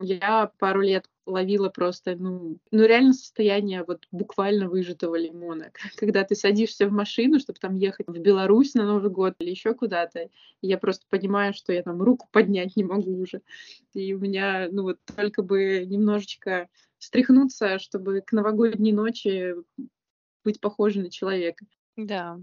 Я 0.00 0.50
пару 0.58 0.80
лет 0.80 1.08
ловила 1.24 1.68
просто, 1.68 2.16
ну, 2.16 2.58
ну 2.70 2.84
реально 2.84 3.12
состояние 3.12 3.84
вот 3.86 4.06
буквально 4.10 4.68
выжатого 4.68 5.16
лимона. 5.16 5.72
Когда 5.96 6.24
ты 6.24 6.34
садишься 6.34 6.88
в 6.88 6.92
машину, 6.92 7.38
чтобы 7.38 7.58
там 7.58 7.76
ехать 7.76 8.08
в 8.08 8.18
Беларусь 8.18 8.74
на 8.74 8.84
Новый 8.84 9.10
год 9.10 9.34
или 9.38 9.50
еще 9.50 9.74
куда-то, 9.74 10.28
я 10.60 10.78
просто 10.78 11.06
понимаю, 11.08 11.54
что 11.54 11.72
я 11.72 11.82
там 11.82 12.02
руку 12.02 12.28
поднять 12.30 12.76
не 12.76 12.84
могу 12.84 13.20
уже. 13.20 13.40
И 13.92 14.12
у 14.14 14.18
меня, 14.18 14.68
ну 14.70 14.82
вот 14.82 14.98
только 15.16 15.42
бы 15.42 15.84
немножечко 15.86 16.68
стряхнуться, 16.98 17.78
чтобы 17.78 18.20
к 18.20 18.32
новогодней 18.32 18.92
ночи 18.92 19.54
быть 20.44 20.60
похожей 20.60 21.02
на 21.02 21.10
человека. 21.10 21.64
Да, 21.96 22.38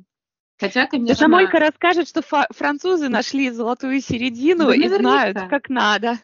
Хотя, 0.62 0.86
конечно... 0.86 1.16
Самойка 1.16 1.58
расскажет, 1.58 2.08
что 2.08 2.22
французы 2.52 3.10
нашли 3.10 3.50
золотую 3.50 4.00
середину 4.00 4.68
да, 4.68 4.76
и 4.76 4.88
знают, 4.88 5.38
как 5.50 5.70
надо. 5.70 6.20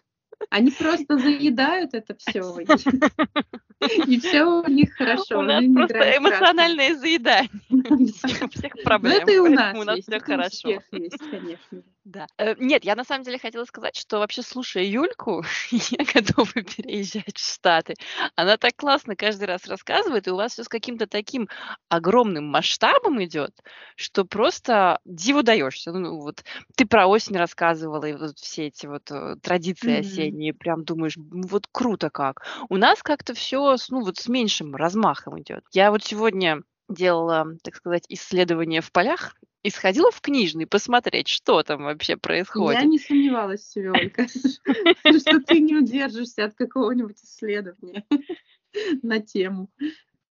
Они 0.50 0.72
просто 0.72 1.18
заедают 1.18 1.94
это 1.94 2.16
все. 2.16 2.42
И 3.80 4.20
все 4.20 4.44
у 4.44 4.68
них 4.68 4.94
хорошо. 4.96 5.40
У 5.40 5.42
нас 5.44 5.64
просто 5.74 6.18
эмоциональное 6.18 6.96
заедание 6.96 7.50
всех 8.52 8.76
ну, 8.76 8.84
проблем. 8.84 9.22
Это 9.22 9.32
и 9.32 9.38
у 9.38 9.50
нас 9.50 9.78
У 9.78 9.84
нас 9.84 10.00
все 10.00 10.20
хорошо. 10.20 10.82
конечно. 10.92 11.84
Да. 12.08 12.26
Э, 12.38 12.56
нет, 12.58 12.86
я 12.86 12.96
на 12.96 13.04
самом 13.04 13.26
деле 13.26 13.38
хотела 13.38 13.66
сказать, 13.66 13.98
что 13.98 14.20
вообще, 14.20 14.42
слушая 14.42 14.86
Юльку, 14.86 15.44
я 15.72 16.06
готова 16.06 16.54
переезжать 16.54 17.36
в 17.36 17.54
Штаты. 17.54 17.96
Она 18.38 18.56
так 18.56 18.78
классно 18.78 19.18
каждый 19.18 19.44
раз 19.44 19.68
рассказывает, 19.68 20.26
и 20.26 20.32
у 20.32 20.38
вас 20.38 20.54
все 20.54 20.64
с 20.64 20.70
каким-то 20.70 21.06
таким 21.06 21.50
огромным 21.90 22.46
масштабом 22.46 23.22
идет, 23.26 23.52
что 23.98 24.24
просто 24.24 25.02
диву 25.04 25.44
даешься. 25.44 25.92
Ну, 25.92 26.22
вот 26.22 26.46
ты 26.78 26.86
про 26.86 27.08
осень 27.08 27.36
рассказывала, 27.36 28.06
и 28.06 28.14
вот 28.14 28.40
все 28.40 28.68
эти 28.68 28.86
вот 28.86 29.12
э, 29.12 29.36
традиции 29.42 29.98
mm-hmm. 29.98 30.00
осенние, 30.00 30.54
прям 30.54 30.86
думаешь, 30.86 31.18
вот 31.18 31.68
круто 31.70 32.10
как. 32.10 32.44
У 32.70 32.78
нас 32.78 33.04
как-то 33.04 33.34
все, 33.34 33.67
ну, 33.90 34.02
вот 34.02 34.18
с 34.18 34.28
меньшим 34.28 34.76
размахом 34.76 35.40
идет. 35.42 35.64
Я 35.72 35.92
вот 35.92 36.04
сегодня 36.04 36.62
делала, 36.90 37.58
так 37.64 37.76
сказать, 37.76 38.06
исследование 38.10 38.82
в 38.82 38.92
полях 38.92 39.36
и 39.64 39.70
сходила 39.70 40.12
в 40.12 40.22
книжный 40.22 40.66
посмотреть, 40.66 41.28
что 41.28 41.62
там 41.64 41.84
вообще 41.84 42.16
происходит. 42.16 42.82
Я 42.82 42.88
не 42.88 43.00
сомневалась 43.00 43.62
в 43.62 43.72
себе, 43.72 43.92
Ольга, 43.92 44.28
что 45.20 45.42
ты 45.42 45.60
не 45.60 45.76
удержишься 45.76 46.46
от 46.46 46.56
какого-нибудь 46.56 47.18
исследования 47.22 48.06
на 49.02 49.20
тему. 49.20 49.70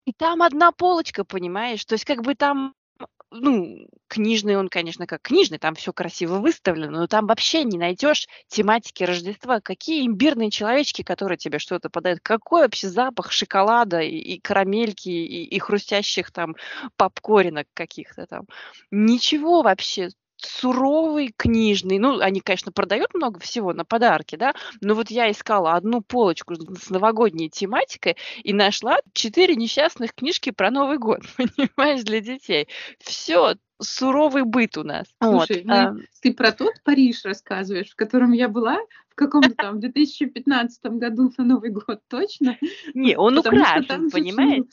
И 0.04 0.12
там 0.12 0.42
одна 0.42 0.70
полочка, 0.70 1.24
понимаешь? 1.24 1.84
То 1.84 1.94
есть 1.94 2.04
как 2.04 2.22
бы 2.22 2.34
там 2.34 2.74
ну, 3.34 3.88
книжный 4.08 4.56
он, 4.56 4.68
конечно, 4.68 5.06
как 5.06 5.22
книжный, 5.22 5.58
там 5.58 5.74
все 5.74 5.92
красиво 5.92 6.38
выставлено, 6.38 7.00
но 7.00 7.06
там 7.06 7.26
вообще 7.26 7.64
не 7.64 7.78
найдешь 7.78 8.28
тематики 8.48 9.02
Рождества. 9.02 9.60
Какие 9.60 10.06
имбирные 10.06 10.50
человечки, 10.50 11.02
которые 11.02 11.36
тебе 11.36 11.58
что-то 11.58 11.90
подают, 11.90 12.20
какой 12.22 12.62
вообще 12.62 12.88
запах 12.88 13.32
шоколада 13.32 14.00
и, 14.00 14.16
и 14.16 14.40
карамельки, 14.40 15.08
и, 15.08 15.44
и 15.44 15.58
хрустящих 15.58 16.30
там 16.30 16.54
попкоринок 16.96 17.66
каких-то 17.74 18.26
там. 18.26 18.46
Ничего 18.90 19.62
вообще 19.62 20.10
суровый 20.44 21.32
книжный. 21.36 21.98
Ну, 21.98 22.20
они, 22.20 22.40
конечно, 22.40 22.72
продают 22.72 23.14
много 23.14 23.40
всего 23.40 23.72
на 23.72 23.84
подарки, 23.84 24.36
да, 24.36 24.54
но 24.80 24.94
вот 24.94 25.10
я 25.10 25.30
искала 25.30 25.72
одну 25.72 26.00
полочку 26.00 26.54
с 26.54 26.90
новогодней 26.90 27.48
тематикой 27.48 28.16
и 28.42 28.52
нашла 28.52 28.98
четыре 29.12 29.56
несчастных 29.56 30.14
книжки 30.14 30.50
про 30.50 30.70
Новый 30.70 30.98
год, 30.98 31.20
понимаешь, 31.36 32.02
для 32.02 32.20
детей. 32.20 32.68
Все, 32.98 33.54
суровый 33.80 34.44
быт 34.44 34.76
у 34.76 34.84
нас. 34.84 35.06
Слушай, 35.22 35.58
вот. 35.58 35.66
ну, 35.66 35.74
а... 35.74 35.96
ты 36.20 36.32
про 36.32 36.52
тот 36.52 36.74
Париж 36.84 37.24
рассказываешь, 37.24 37.90
в 37.90 37.96
котором 37.96 38.32
я 38.32 38.48
была 38.48 38.78
в 39.08 39.14
каком-то 39.14 39.50
там 39.56 39.80
2015 39.80 40.84
году 40.84 41.32
на 41.38 41.44
Новый 41.44 41.70
год, 41.70 42.00
точно? 42.08 42.58
Не, 42.94 43.16
он 43.16 43.38
украшен, 43.38 44.10
понимаешь? 44.10 44.64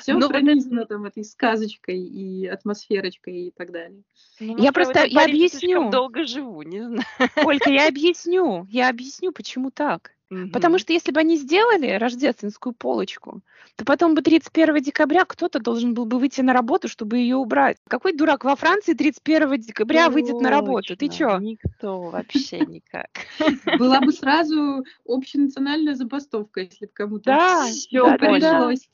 Все 0.00 0.14
ну, 0.14 0.28
пронизано 0.28 0.80
это... 0.80 0.94
там 0.94 1.04
этой 1.04 1.24
сказочкой 1.24 1.98
и 1.98 2.46
атмосферочкой 2.46 3.48
и 3.48 3.50
так 3.50 3.72
далее. 3.72 4.02
Ну, 4.40 4.56
я 4.58 4.72
просто 4.72 5.04
я 5.04 5.24
объясню. 5.24 5.90
долго 5.90 6.24
живу, 6.24 6.62
не 6.62 6.82
знаю. 6.82 7.04
Ольга, 7.44 7.70
я 7.70 7.88
объясню. 7.88 8.66
Я 8.70 8.88
объясню, 8.88 9.32
почему 9.32 9.70
так. 9.70 10.12
Угу. 10.32 10.50
Потому 10.50 10.78
что 10.78 10.94
если 10.94 11.12
бы 11.12 11.20
они 11.20 11.36
сделали 11.36 11.90
рождественскую 11.98 12.72
полочку, 12.72 13.42
то 13.76 13.84
потом 13.84 14.14
бы 14.14 14.22
31 14.22 14.82
декабря 14.82 15.26
кто-то 15.26 15.58
должен 15.60 15.92
был 15.92 16.06
бы 16.06 16.18
выйти 16.18 16.40
на 16.40 16.54
работу, 16.54 16.88
чтобы 16.88 17.18
ее 17.18 17.36
убрать. 17.36 17.76
Какой 17.86 18.14
дурак 18.14 18.44
во 18.44 18.56
Франции 18.56 18.94
31 18.94 19.60
декабря 19.60 20.06
Точно. 20.06 20.14
выйдет 20.14 20.40
на 20.40 20.48
работу? 20.48 20.96
Ты 20.96 21.08
чё? 21.08 21.38
Никто 21.38 22.00
вообще 22.00 22.60
никак. 22.60 23.10
Была 23.78 24.00
бы 24.00 24.12
сразу 24.12 24.84
общенациональная 25.06 25.94
забастовка, 25.94 26.60
если 26.62 26.86
бы 26.86 26.92
кому-то 26.94 27.24
да, 27.24 27.64
все 27.66 28.16
пришлось. 28.16 28.88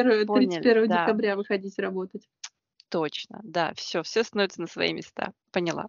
1, 0.00 0.26
31 0.26 0.88
да. 0.88 1.02
декабря 1.02 1.36
выходить 1.36 1.78
работать. 1.78 2.28
Точно, 2.88 3.40
да, 3.42 3.72
все, 3.74 4.02
все 4.02 4.22
становится 4.22 4.60
на 4.60 4.66
свои 4.66 4.92
места. 4.92 5.32
Поняла. 5.50 5.86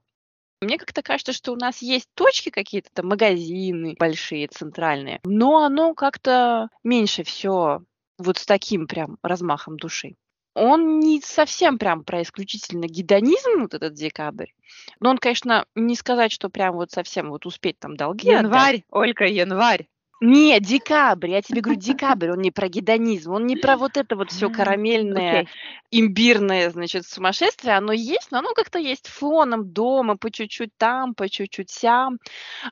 Мне 0.62 0.78
как-то 0.78 1.02
кажется, 1.02 1.34
что 1.34 1.52
у 1.52 1.58
нас 1.58 1.82
есть 1.82 2.08
точки 2.14 2.50
какие-то, 2.50 2.90
там 2.94 3.08
магазины 3.08 3.96
большие, 4.00 4.48
центральные, 4.48 5.20
но 5.26 5.64
оно 5.66 5.94
как-то 5.94 6.70
меньше 6.84 7.24
все 7.24 7.82
вот 8.18 8.38
с 8.38 8.46
таким 8.46 8.88
прям 8.88 9.18
размахом 9.22 9.78
души. 9.78 10.16
Он 10.56 11.00
не 11.00 11.20
совсем 11.20 11.80
прям 11.80 12.04
про 12.04 12.22
исключительно 12.22 12.86
гедонизм, 12.86 13.62
вот 13.62 13.74
этот 13.74 13.96
декабрь. 13.96 14.52
Но 15.00 15.10
он, 15.10 15.18
конечно, 15.18 15.66
не 15.76 15.96
сказать, 15.96 16.32
что 16.32 16.50
прям 16.50 16.76
вот 16.76 16.92
совсем 16.92 17.30
вот 17.30 17.46
успеть 17.46 17.80
там 17.80 17.96
долги 17.98 18.30
Январь, 18.30 18.76
отдать. 18.76 18.84
Ольга, 18.92 19.26
январь. 19.26 19.88
Нет, 20.25 20.63
декабрь, 20.63 21.32
я 21.32 21.42
тебе 21.42 21.60
говорю, 21.60 21.82
декабрь, 21.82 22.32
он 22.32 22.39
не 22.39 22.50
про 22.50 22.70
гедонизм, 22.70 23.34
он 23.34 23.46
не 23.46 23.58
про 23.58 23.75
вот 23.75 23.98
это 23.98 24.15
вот 24.15 24.32
все 24.32 24.50
карамельное, 24.50 25.42
окей. 25.42 25.50
имбирное, 25.92 26.70
значит, 26.70 27.06
сумасшествие, 27.06 27.75
оно 27.75 27.92
есть, 27.92 28.32
но 28.32 28.38
оно 28.38 28.53
как-то 28.53 28.80
есть 28.80 29.10
фоном 29.10 29.74
дома, 29.74 30.15
по 30.15 30.32
чуть-чуть 30.32 30.72
там, 30.77 31.13
по 31.13 31.27
чуть-чуть 31.27 31.70
сям. 31.70 32.20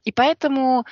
И 0.05 0.13
поэтому 0.13 0.86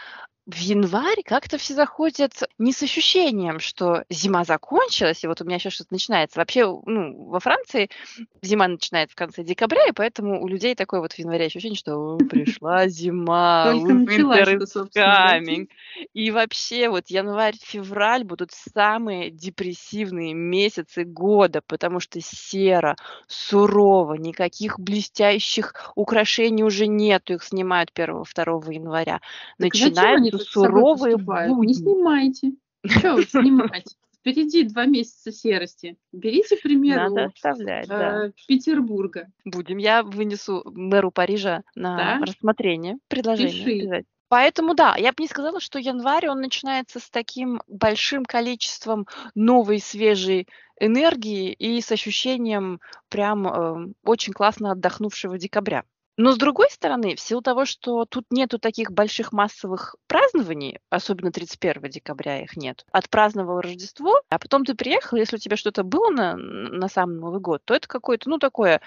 в 0.52 0.58
январь 0.58 1.22
как-то 1.24 1.58
все 1.58 1.74
заходят 1.74 2.32
не 2.58 2.74
с 2.74 2.82
ощущением, 2.82 3.60
что 3.60 4.04
зима 4.10 4.44
закончилась, 4.44 5.24
и 5.24 5.28
вот 5.28 5.42
у 5.42 5.46
меня 5.46 5.60
сейчас 5.60 5.74
что-то 5.74 5.94
начинается. 5.94 6.40
Вообще, 6.40 6.66
ну, 6.66 7.30
во 7.30 7.40
Франции 7.40 7.90
зима 8.42 8.68
начинается 8.68 9.14
в 9.14 9.18
конце 9.18 9.44
декабря, 9.44 9.86
и 9.88 9.92
поэтому 9.92 10.42
у 10.42 10.48
людей 10.48 10.76
такое 10.76 11.02
вот 11.02 11.14
в 11.14 11.20
январе 11.20 11.46
ощущение, 11.46 11.78
что 11.78 11.96
«О, 11.96 12.18
пришла 12.18 12.88
зима, 12.88 13.74
winter 13.74 14.60
is 14.60 14.90
coming. 14.96 15.68
И 16.14 16.32
вообще 16.32 16.90
вот 16.90 17.08
январь-февраль 17.08 18.24
будут 18.24 18.52
самые 18.52 19.30
депрессивные 19.30 20.34
месяцы 20.34 21.04
года, 21.04 21.62
потому 21.66 22.00
что 22.00 22.20
серо, 22.22 22.96
сурово, 23.28 24.16
никаких 24.16 24.80
блестящих 24.80 25.92
украшений 25.96 26.64
уже 26.64 26.88
нету, 26.88 27.34
их 27.34 27.44
снимают 27.44 27.92
1-2 27.94 28.74
января. 28.74 29.22
Так 29.60 29.76
суровые 30.40 31.16
поступают? 31.16 31.50
Не 31.50 31.56
будни. 31.56 31.74
снимайте. 31.74 32.52
Что 32.86 33.22
снимать? 33.24 33.96
Впереди 34.20 34.64
два 34.64 34.86
месяца 34.86 35.32
серости. 35.32 35.98
Берите 36.12 36.58
пример 36.58 37.10
Надо 37.10 37.26
оставлять, 37.34 37.88
да. 37.88 38.26
э, 38.28 38.32
Петербурга. 38.48 39.28
Будем. 39.46 39.78
Я 39.78 40.04
вынесу 40.04 40.62
мэру 40.66 41.10
Парижа 41.12 41.64
на 41.76 41.96
Да? 42.20 42.26
рассмотрение 42.26 42.98
предложение. 43.08 43.64
Пиши. 43.66 44.06
Поэтому 44.28 44.76
да, 44.76 44.96
я 44.98 45.12
бы 45.12 45.24
не 45.24 45.28
сказала, 45.28 45.60
что 45.60 45.80
январь, 45.80 46.28
он 46.28 46.42
начинается 46.42 47.00
с 47.00 47.10
таким 47.10 47.62
большим 47.68 48.26
количеством 48.26 49.08
новой, 49.34 49.80
свежей 49.80 50.48
энергии 50.80 51.52
и 51.52 51.82
с 51.82 51.92
ощущением 51.92 52.80
прям 53.10 53.48
э, 53.48 53.94
очень 54.04 54.34
классно 54.34 54.72
отдохнувшего 54.72 55.38
декабря. 55.38 55.84
Но 56.22 56.34
с 56.34 56.38
другой 56.38 56.70
стороны, 56.70 57.16
в 57.16 57.22
силу 57.22 57.42
того, 57.42 57.64
что 57.64 58.04
тут 58.04 58.26
нету 58.30 58.60
таких 58.60 58.92
больших 58.92 59.32
массовых 59.32 59.96
празднований, 60.06 60.80
особенно 60.90 61.32
31 61.32 61.90
декабря 61.90 62.44
их 62.44 62.58
нет, 62.58 62.86
отпраздновал 62.92 63.62
Рождество, 63.62 64.22
а 64.28 64.38
потом 64.38 64.66
ты 64.66 64.76
приехал, 64.76 65.16
если 65.16 65.38
у 65.38 65.40
тебя 65.40 65.56
что-то 65.56 65.84
было 65.84 66.10
на, 66.10 66.36
на 66.36 66.90
сам 66.90 67.16
Новый 67.16 67.40
год, 67.40 67.62
то 67.64 67.74
это 67.74 67.88
какое-то, 67.88 68.30
ну, 68.30 68.38
такое 68.38 68.82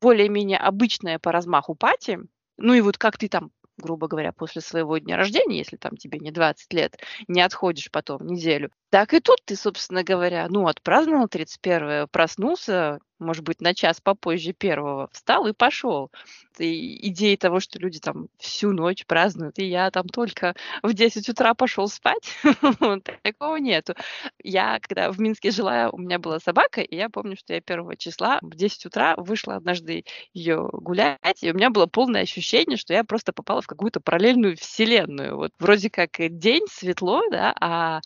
более-менее 0.00 0.58
обычное 0.58 1.20
по 1.20 1.30
размаху 1.30 1.76
пати. 1.76 2.18
Ну 2.56 2.74
и 2.74 2.80
вот 2.80 2.98
как 2.98 3.16
ты 3.16 3.28
там 3.28 3.52
грубо 3.78 4.06
говоря, 4.06 4.32
после 4.32 4.60
своего 4.60 4.98
дня 4.98 5.16
рождения, 5.16 5.58
если 5.58 5.76
там 5.76 5.96
тебе 5.96 6.18
не 6.18 6.30
20 6.30 6.72
лет, 6.72 6.98
не 7.26 7.40
отходишь 7.40 7.90
потом 7.90 8.26
неделю. 8.26 8.70
Так 8.90 9.14
и 9.14 9.20
тут 9.20 9.38
ты, 9.44 9.56
собственно 9.56 10.04
говоря, 10.04 10.46
ну, 10.48 10.66
отпраздновал 10.66 11.26
31 11.28 12.08
проснулся, 12.08 13.00
может 13.22 13.44
быть, 13.44 13.60
на 13.60 13.74
час 13.74 14.00
попозже 14.00 14.52
первого, 14.52 15.08
встал 15.12 15.46
и 15.46 15.52
пошел. 15.52 16.10
И 16.58 17.08
идеи 17.08 17.36
того, 17.36 17.60
что 17.60 17.78
люди 17.78 17.98
там 17.98 18.28
всю 18.38 18.72
ночь 18.72 19.06
празднуют, 19.06 19.58
и 19.58 19.64
я 19.64 19.90
там 19.90 20.06
только 20.06 20.54
в 20.82 20.92
10 20.92 21.28
утра 21.28 21.54
пошел 21.54 21.88
спать, 21.88 22.36
такого 23.22 23.56
нету. 23.56 23.94
Я, 24.42 24.78
когда 24.80 25.10
в 25.10 25.18
Минске 25.18 25.50
жила, 25.50 25.88
у 25.90 25.98
меня 25.98 26.18
была 26.18 26.40
собака, 26.40 26.82
и 26.82 26.94
я 26.94 27.08
помню, 27.08 27.36
что 27.36 27.54
я 27.54 27.60
первого 27.60 27.96
числа 27.96 28.38
в 28.42 28.54
10 28.54 28.86
утра 28.86 29.14
вышла 29.16 29.56
однажды 29.56 30.04
ее 30.34 30.68
гулять, 30.72 31.42
и 31.42 31.50
у 31.50 31.54
меня 31.54 31.70
было 31.70 31.86
полное 31.86 32.22
ощущение, 32.22 32.76
что 32.76 32.92
я 32.92 33.04
просто 33.04 33.32
попала 33.32 33.62
в 33.62 33.66
какую-то 33.66 34.00
параллельную 34.00 34.56
вселенную. 34.56 35.36
Вот 35.36 35.52
вроде 35.58 35.90
как 35.90 36.10
день, 36.18 36.66
светло, 36.70 37.22
да, 37.30 37.54
а 37.60 38.00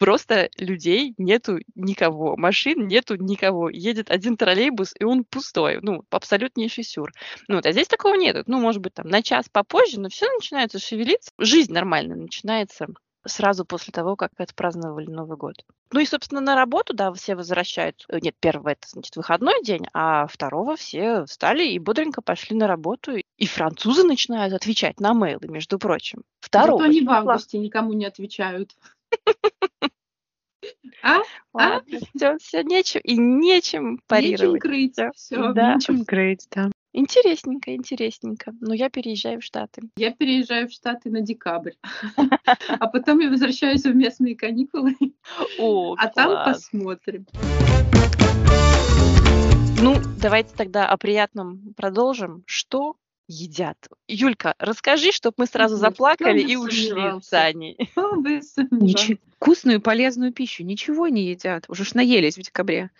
просто 0.00 0.48
людей 0.58 1.14
нету 1.18 1.58
никого, 1.76 2.36
машин 2.36 2.88
нету 2.88 3.14
никого. 3.16 3.68
Едет 3.68 4.10
один 4.10 4.36
троллейбус, 4.36 4.94
и 4.98 5.04
он 5.04 5.24
пустой. 5.24 5.78
Ну, 5.82 6.02
абсолютнейший 6.10 6.82
сюр. 6.84 7.12
Ну, 7.46 7.56
вот, 7.56 7.66
а 7.66 7.72
здесь 7.72 7.86
такого 7.86 8.14
нет. 8.14 8.48
Ну, 8.48 8.58
может 8.58 8.80
быть, 8.80 8.94
там 8.94 9.06
на 9.06 9.22
час 9.22 9.46
попозже, 9.52 10.00
но 10.00 10.08
все 10.08 10.26
начинается 10.32 10.78
шевелиться. 10.78 11.30
Жизнь 11.38 11.72
нормально 11.72 12.16
начинается 12.16 12.88
сразу 13.26 13.64
после 13.66 13.92
того, 13.92 14.16
как 14.16 14.32
отпраздновали 14.38 15.06
Новый 15.06 15.36
год. 15.36 15.54
Ну 15.92 16.00
и, 16.00 16.06
собственно, 16.06 16.40
на 16.40 16.54
работу, 16.54 16.94
да, 16.94 17.12
все 17.12 17.34
возвращают. 17.34 18.04
э, 18.08 18.18
Нет, 18.20 18.34
первого 18.40 18.70
это, 18.70 18.88
значит, 18.88 19.16
выходной 19.16 19.62
день, 19.62 19.86
а 19.92 20.26
второго 20.26 20.76
все 20.76 21.24
встали 21.26 21.66
и 21.66 21.78
бодренько 21.78 22.22
пошли 22.22 22.56
на 22.56 22.66
работу. 22.66 23.16
И 23.36 23.46
французы 23.46 24.04
начинают 24.04 24.54
отвечать 24.54 25.00
на 25.00 25.12
мейлы, 25.12 25.48
между 25.48 25.78
прочим. 25.78 26.22
Второго 26.40 26.78
Зато 26.78 26.90
они 26.90 27.02
в 27.02 27.10
августе 27.10 27.58
никому 27.58 27.92
не 27.92 28.06
отвечают. 28.06 28.74
А? 31.02 31.18
А? 31.18 31.22
Ладно, 31.52 31.98
все, 32.14 32.38
все 32.38 32.62
нечем 32.62 33.00
и 33.04 33.16
нечем 33.16 33.92
Нечем 33.92 34.00
парировать. 34.06 34.60
крыть. 34.60 34.94
Всё. 34.94 35.10
Все. 35.14 35.52
Да. 35.52 35.74
Нечем 35.74 36.04
крыть, 36.04 36.46
да. 36.50 36.70
Интересненько, 36.92 37.74
интересненько. 37.74 38.52
Но 38.60 38.74
я 38.74 38.90
переезжаю 38.90 39.40
в 39.40 39.44
Штаты. 39.44 39.82
Я 39.96 40.10
переезжаю 40.10 40.68
в 40.68 40.72
Штаты 40.72 41.10
на 41.10 41.20
декабрь. 41.20 41.74
А 42.80 42.86
потом 42.88 43.20
я 43.20 43.28
возвращаюсь 43.30 43.84
в 43.84 43.94
местные 43.94 44.36
каникулы. 44.36 44.96
О, 45.58 45.94
А 45.96 46.08
там 46.08 46.44
посмотрим. 46.44 47.26
Ну, 49.82 49.98
давайте 50.16 50.54
тогда 50.56 50.88
о 50.88 50.96
приятном 50.96 51.74
продолжим. 51.76 52.42
Что 52.46 52.96
едят? 53.30 53.88
Юлька, 54.08 54.54
расскажи, 54.58 55.12
чтобы 55.12 55.34
мы 55.38 55.46
сразу 55.46 55.76
заплакали 55.76 56.40
и 56.40 56.56
ушли 56.56 57.20
с 57.22 57.32
Аней. 57.32 57.76
Ничего. 58.70 59.18
Вкусную 59.36 59.78
и 59.78 59.80
полезную 59.80 60.32
пищу. 60.32 60.64
Ничего 60.64 61.08
не 61.08 61.30
едят. 61.30 61.64
Уже 61.68 61.84
ж 61.84 61.94
наелись 61.94 62.36
в 62.36 62.42
декабре. 62.42 62.90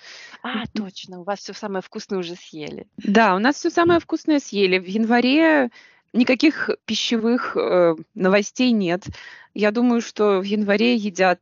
А, 0.42 0.66
точно, 0.72 1.20
у 1.20 1.24
вас 1.24 1.40
все 1.40 1.52
самое 1.52 1.82
вкусное 1.82 2.18
уже 2.18 2.34
съели. 2.34 2.86
Да, 2.96 3.34
у 3.34 3.38
нас 3.38 3.56
все 3.56 3.68
самое 3.68 4.00
вкусное 4.00 4.38
съели. 4.38 4.78
В 4.78 4.86
январе 4.86 5.70
никаких 6.12 6.70
пищевых 6.86 7.56
э, 7.56 7.96
новостей 8.14 8.70
нет. 8.70 9.04
Я 9.52 9.70
думаю, 9.70 10.00
что 10.00 10.38
в 10.38 10.44
январе 10.44 10.94
едят, 10.94 11.40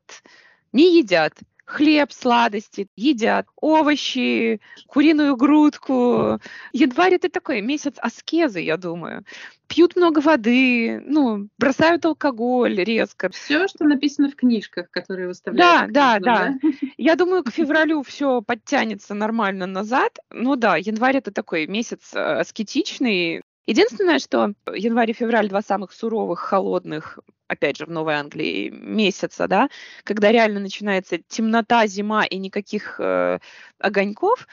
не 0.72 0.98
едят 0.98 1.35
хлеб, 1.69 2.13
сладости, 2.13 2.89
едят 2.97 3.47
овощи, 3.57 4.61
куриную 4.87 5.37
грудку. 5.37 6.41
Январь 6.73 7.15
это 7.15 7.29
такой 7.29 7.61
месяц 7.61 7.95
аскезы, 7.99 8.61
я 8.61 8.79
думаю. 8.79 9.25
Пьют 9.67 9.95
много 9.95 10.21
воды, 10.21 11.03
ну, 11.05 11.49
бросают 11.59 12.07
алкоголь 12.07 12.83
резко. 12.83 13.29
Все, 13.29 13.69
что 13.69 13.85
написано 13.85 14.31
в 14.31 14.35
книжках, 14.37 14.91
которые 14.91 15.29
выставляют. 15.29 15.93
Да, 15.93 16.19
да, 16.19 16.55
Я 16.97 17.17
думаю, 17.17 17.45
к 17.45 17.51
февралю 17.53 18.03
все 18.03 18.41
подтянется 18.41 19.13
нормально 19.13 19.67
назад. 19.67 20.19
Ну 20.31 20.57
да, 20.57 20.79
январь 20.79 21.19
это 21.19 21.33
такой 21.33 21.67
месяц 21.67 22.15
э, 22.15 22.19
аскетичный. 22.19 23.43
Единственное, 23.67 24.19
что 24.21 24.55
январь 24.75 25.11
и 25.11 25.13
февраль 25.13 25.51
два 25.51 25.61
самых 25.61 25.93
суровых, 25.93 26.39
холодных, 26.39 27.19
опять 27.49 27.79
же, 27.79 27.87
в 27.87 27.91
Новой 27.91 28.15
Англии 28.15 28.71
месяца, 28.71 29.49
да, 29.49 29.69
когда 30.05 30.31
реально 30.31 30.61
начинается 30.61 31.19
темнота, 31.19 31.87
зима 31.87 32.25
и 32.25 32.39
никаких 32.39 33.01
э, 33.01 33.39
огоньков. 33.79 34.47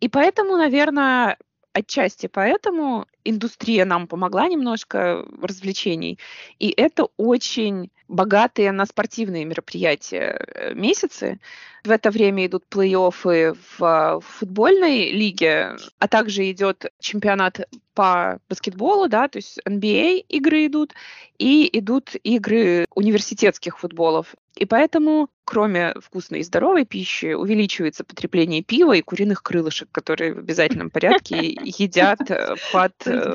И 0.00 0.08
поэтому, 0.08 0.56
наверное, 0.56 1.38
отчасти 1.72 2.26
поэтому 2.26 3.06
индустрия 3.24 3.84
нам 3.84 4.06
помогла 4.06 4.48
немножко 4.48 5.24
развлечений. 5.40 6.18
И 6.58 6.72
это 6.76 7.08
очень 7.16 7.90
богатые 8.08 8.72
на 8.72 8.86
спортивные 8.86 9.44
мероприятия 9.44 10.38
э, 10.38 10.74
месяцы. 10.74 11.40
В 11.84 11.90
это 11.90 12.10
время 12.10 12.46
идут 12.46 12.64
плей-оффы 12.70 13.54
в 13.54 13.82
а, 13.82 14.20
футбольной 14.20 15.10
лиге, 15.10 15.76
а 15.98 16.06
также 16.06 16.48
идет 16.50 16.92
чемпионат 17.00 17.60
по 17.94 18.38
баскетболу, 18.48 19.08
да, 19.08 19.28
то 19.28 19.38
есть 19.38 19.58
NBA 19.66 20.24
игры 20.28 20.66
идут, 20.66 20.94
и 21.38 21.68
идут 21.78 22.14
игры 22.22 22.86
университетских 22.94 23.78
футболов. 23.80 24.34
И 24.56 24.64
поэтому, 24.64 25.28
кроме 25.44 25.94
вкусной 26.00 26.40
и 26.40 26.44
здоровой 26.44 26.84
пищи, 26.84 27.32
увеличивается 27.32 28.04
потребление 28.04 28.62
пива 28.62 28.92
и 28.92 29.02
куриных 29.02 29.42
крылышек, 29.42 29.88
которые 29.90 30.34
в 30.34 30.38
обязательном 30.38 30.90
порядке 30.90 31.36
едят 31.64 32.30
э, 32.30 32.54
под... 32.72 32.92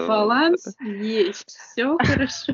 Баланс 0.07 0.75
есть. 0.81 1.57
Все 1.57 1.97
хорошо. 1.97 2.53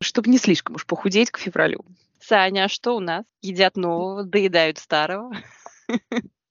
чтобы 0.00 0.30
не 0.30 0.38
слишком 0.38 0.76
уж 0.76 0.86
похудеть 0.86 1.30
к 1.30 1.38
февралю. 1.38 1.84
Саня, 2.20 2.64
а 2.64 2.68
что 2.68 2.96
у 2.96 3.00
нас? 3.00 3.24
Едят 3.42 3.76
нового, 3.76 4.24
доедают 4.24 4.78
старого. 4.78 5.34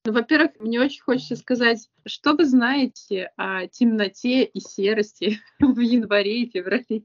Ну, 0.06 0.12
во-первых, 0.12 0.52
мне 0.60 0.82
очень 0.82 1.02
хочется 1.02 1.38
сказать, 1.38 1.90
что 2.06 2.34
вы 2.34 2.46
знаете 2.46 3.32
о 3.38 3.68
темноте 3.68 4.44
и 4.44 4.60
серости 4.60 5.40
в 5.60 5.80
январе 5.80 6.44
и 6.44 6.50
феврале? 6.52 7.04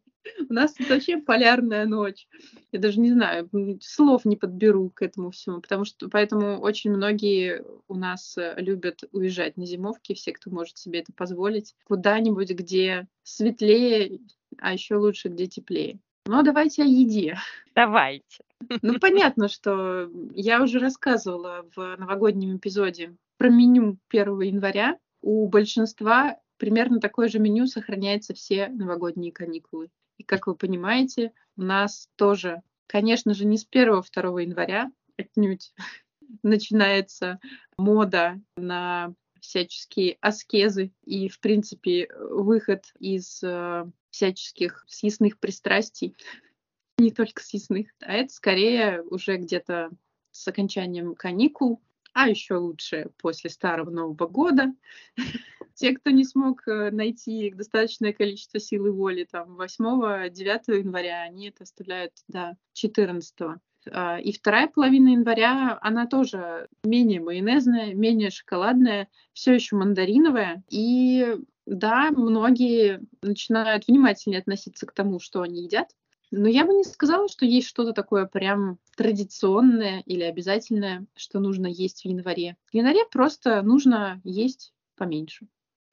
У 0.49 0.53
нас 0.53 0.75
тут 0.75 0.89
вообще 0.89 1.19
полярная 1.19 1.87
ночь. 1.87 2.29
Я 2.73 2.79
даже 2.79 3.01
не 3.01 3.11
знаю, 3.11 3.49
слов 3.81 4.25
не 4.25 4.37
подберу 4.37 4.91
к 4.91 5.03
этому 5.03 5.31
всему, 5.31 5.61
потому 5.61 5.85
что 5.85 6.09
поэтому 6.09 6.59
очень 6.59 6.91
многие 6.91 7.65
у 7.89 7.95
нас 7.95 8.37
э, 8.37 8.55
любят 8.59 9.05
уезжать 9.13 9.57
на 9.57 9.67
зимовки, 9.67 10.15
все, 10.15 10.33
кто 10.33 10.51
может 10.51 10.79
себе 10.79 11.01
это 11.01 11.13
позволить, 11.13 11.75
куда-нибудь, 11.85 12.51
где 12.51 13.07
светлее, 13.23 14.21
а 14.59 14.73
еще 14.73 14.97
лучше, 14.97 15.29
где 15.29 15.47
теплее. 15.47 15.99
Но 16.27 16.43
давайте 16.43 16.83
о 16.83 16.87
еде. 16.87 17.39
Давайте. 17.75 18.45
Ну, 18.83 18.99
понятно, 19.01 19.49
что 19.49 20.11
я 20.35 20.63
уже 20.63 20.79
рассказывала 20.79 21.67
в 21.75 21.97
новогоднем 21.97 22.57
эпизоде 22.57 23.17
про 23.39 23.49
меню 23.49 23.97
1 24.11 24.41
января. 24.41 24.99
У 25.23 25.49
большинства 25.49 26.39
примерно 26.59 27.01
такое 27.01 27.29
же 27.29 27.39
меню 27.39 27.67
сохраняется 27.67 28.35
все 28.35 28.69
новогодние 28.69 29.33
каникулы. 29.33 29.89
И, 30.19 30.25
как 30.25 30.47
вы 30.47 30.55
понимаете, 30.55 31.33
у 31.57 31.63
нас 31.63 32.09
тоже, 32.17 32.63
конечно 32.87 33.35
же, 33.35 33.45
не 33.47 33.57
с 33.57 33.67
1-2 33.67 34.43
января 34.43 34.91
отнюдь 35.17 35.73
начинается 36.43 37.41
мода 37.77 38.41
на 38.57 39.15
всяческие 39.41 40.19
аскезы 40.21 40.93
и, 41.05 41.29
в 41.29 41.41
принципе, 41.41 42.09
выход 42.19 42.93
из 42.99 43.43
э, 43.43 43.87
всяческих 44.11 44.85
съестных 44.89 45.39
пристрастий 45.39 46.17
не 46.99 47.13
только 47.13 47.43
съестных, 47.43 47.89
а 48.01 48.15
это 48.15 48.33
скорее 48.33 49.03
уже 49.03 49.37
где-то 49.37 49.91
с 50.33 50.47
окончанием 50.49 51.15
каникул, 51.15 51.81
а 52.13 52.29
еще 52.29 52.57
лучше 52.57 53.11
после 53.19 53.51
Старого 53.51 53.91
Нового 53.91 54.27
года. 54.27 54.75
Те, 55.79 55.93
кто 55.93 56.11
не 56.11 56.25
смог 56.25 56.67
э, 56.67 56.91
найти 56.91 57.53
достаточное 57.55 58.13
количество 58.13 58.59
силы 58.59 58.91
воли 58.91 59.29
там 59.31 59.61
8-9 59.61 60.33
января, 60.77 61.23
они 61.23 61.51
это 61.51 61.63
оставляют 61.63 62.15
до 62.27 62.57
14 62.73 63.61
а, 63.93 64.19
и 64.19 64.33
вторая 64.33 64.67
половина 64.67 65.11
января, 65.11 65.79
она 65.81 66.09
тоже 66.09 66.69
менее 66.83 67.21
майонезная, 67.21 67.95
менее 67.95 68.31
шоколадная, 68.31 69.09
все 69.33 69.55
еще 69.55 69.77
мандариновая. 69.77 70.65
И 70.69 71.37
да, 71.65 72.11
многие 72.11 73.01
начинают 73.23 73.87
внимательнее 73.87 74.41
относиться 74.41 74.85
к 74.85 74.93
тому, 74.93 75.21
что 75.21 75.43
они 75.43 75.63
едят. 75.63 75.91
Но 76.33 76.49
я 76.49 76.67
бы 76.67 76.75
не 76.75 76.83
сказала, 76.83 77.29
что 77.29 77.47
есть 77.47 77.69
что-то 77.69 77.93
такое 77.93 78.27
прям 78.27 78.79
традиционное 78.97 80.03
или 80.07 80.25
обязательное, 80.25 81.07
что 81.15 81.39
нужно 81.39 81.69
есть 81.69 82.03
в 82.03 82.05
январе. 82.07 82.57
В 82.73 82.75
январе 82.75 83.05
просто 83.11 83.63
нужно 83.63 84.21
есть 84.25 84.75
поменьше. 84.97 85.47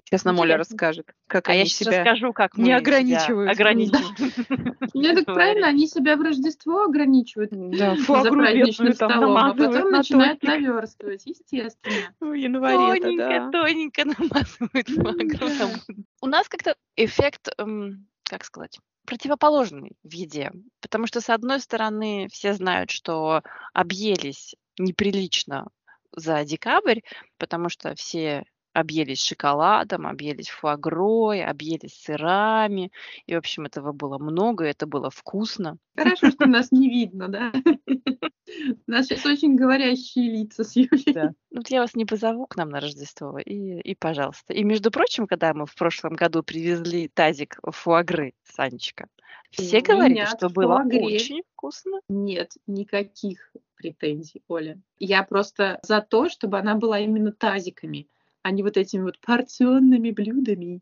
Сейчас 0.05 0.23
нам 0.23 0.39
Оля 0.39 0.57
расскажет, 0.57 1.07
как 1.27 1.49
а 1.49 1.51
они 1.51 1.61
я 1.61 1.65
сейчас 1.65 1.87
себя 1.87 2.03
расскажу, 2.03 2.31
как 2.31 2.57
не 2.57 2.71
ограничивают. 2.71 3.51
себя 3.55 3.65
ограничиваем. 3.65 4.89
Ну, 4.93 5.15
так 5.15 5.25
правильно, 5.25 5.67
они 5.67 5.87
себя 5.87 6.15
в 6.15 6.21
Рождество 6.21 6.83
ограничивают 6.83 7.51
Да, 7.51 7.95
за 7.95 8.31
праздничным 8.31 8.93
столом, 8.93 9.35
а 9.35 9.53
потом 9.53 9.89
на 9.89 9.97
начинают 9.97 10.43
наверстывать, 10.43 11.25
естественно. 11.25 12.13
В 12.19 12.33
январе 12.33 13.01
Тоненько, 13.01 13.49
тоненько 13.51 14.05
намазывают 14.05 14.87
фуагру. 14.87 16.07
У 16.21 16.27
нас 16.27 16.47
как-то 16.47 16.75
эффект, 16.95 17.49
эм, 17.57 18.07
как 18.23 18.45
сказать, 18.45 18.79
противоположный 19.05 19.97
в 20.03 20.11
еде. 20.11 20.51
Потому 20.81 21.07
что, 21.07 21.19
с 21.19 21.29
одной 21.29 21.59
стороны, 21.59 22.27
все 22.31 22.53
знают, 22.53 22.91
что 22.91 23.41
объелись 23.73 24.55
неприлично 24.77 25.67
за 26.11 26.43
декабрь, 26.43 27.01
потому 27.37 27.69
что 27.69 27.95
все 27.95 28.45
объелись 28.75 29.23
шоколадом, 29.23 30.05
объелись 30.05 30.49
фуагрой, 30.49 31.43
объелись 31.43 31.93
сырами. 32.03 32.91
И, 33.25 33.33
в 33.33 33.37
общем, 33.37 33.65
этого 33.65 33.93
было 33.93 34.17
много, 34.17 34.65
это 34.65 34.85
было 34.85 35.09
вкусно. 35.09 35.77
Хорошо, 35.95 36.29
что 36.29 36.45
нас 36.45 36.71
не 36.71 36.89
видно, 36.89 37.29
да? 37.29 37.53
У 38.87 38.91
нас 38.91 39.07
сейчас 39.07 39.25
очень 39.25 39.55
говорящие 39.55 40.29
лица 40.29 40.63
с 40.63 40.75
Юлей. 40.75 41.13
Да. 41.13 41.33
Ну, 41.51 41.59
Вот 41.59 41.69
я 41.69 41.81
вас 41.81 41.95
не 41.95 42.05
позову 42.05 42.45
к 42.47 42.57
нам 42.57 42.69
на 42.69 42.79
Рождество, 42.79 43.39
и, 43.39 43.79
и 43.79 43.95
пожалуйста. 43.95 44.53
И, 44.53 44.63
между 44.63 44.91
прочим, 44.91 45.25
когда 45.25 45.53
мы 45.53 45.65
в 45.65 45.73
прошлом 45.73 46.13
году 46.13 46.43
привезли 46.43 47.07
тазик 47.07 47.59
фуагры, 47.63 48.33
Санечка, 48.43 49.07
все 49.51 49.81
говорили, 49.81 50.25
что 50.25 50.49
было 50.49 50.77
фуагре 50.77 51.01
очень 51.01 51.41
вкусно. 51.53 52.01
Нет, 52.09 52.51
никаких 52.67 53.51
претензий, 53.75 54.43
Оля. 54.47 54.79
Я 54.99 55.23
просто 55.23 55.79
за 55.83 56.01
то, 56.01 56.29
чтобы 56.29 56.59
она 56.59 56.75
была 56.75 56.99
именно 56.99 57.31
тазиками, 57.31 58.07
а 58.45 58.51
не 58.51 58.61
вот 58.61 58.77
этими 58.77 59.01
вот 59.01 59.19
порционными 59.21 60.11
блюдами. 60.11 60.81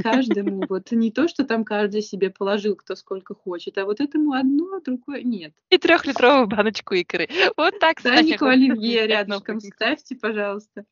Каждому 0.00 0.62
вот 0.68 0.92
не 0.92 1.10
то, 1.10 1.26
что 1.26 1.44
там 1.44 1.64
каждый 1.64 2.02
себе 2.02 2.30
положил, 2.30 2.76
кто 2.76 2.94
сколько 2.94 3.34
хочет, 3.34 3.78
а 3.78 3.84
вот 3.84 4.00
этому 4.00 4.32
одно, 4.32 4.76
а 4.76 4.80
другое 4.80 5.24
нет. 5.24 5.52
И 5.70 5.78
трехлитровую 5.78 6.46
баночку 6.46 6.94
икры. 6.94 7.28
Вот 7.56 7.80
так, 7.80 8.00
Танику 8.00 8.44
Оливье 8.44 9.08
рядышком 9.08 9.58
ставьте, 9.58 10.14
пожалуйста. 10.14 10.84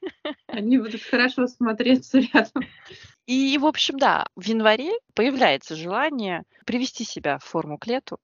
Они 0.46 0.78
будут 0.78 1.02
хорошо 1.02 1.46
смотреться 1.46 2.20
рядом. 2.20 2.64
И, 3.26 3.58
в 3.58 3.66
общем, 3.66 3.98
да, 3.98 4.24
в 4.34 4.46
январе 4.46 4.92
появляется 5.12 5.76
желание 5.76 6.44
привести 6.64 7.04
себя 7.04 7.36
в 7.36 7.44
форму 7.44 7.76
к 7.76 7.86
лету 7.86 8.18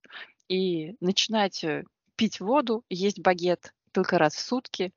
и 0.48 0.94
начинать 1.00 1.62
э, 1.62 1.84
пить 2.16 2.40
воду, 2.40 2.84
есть 2.88 3.20
багет 3.20 3.74
только 3.92 4.16
раз 4.16 4.34
в 4.34 4.40
сутки 4.40 4.92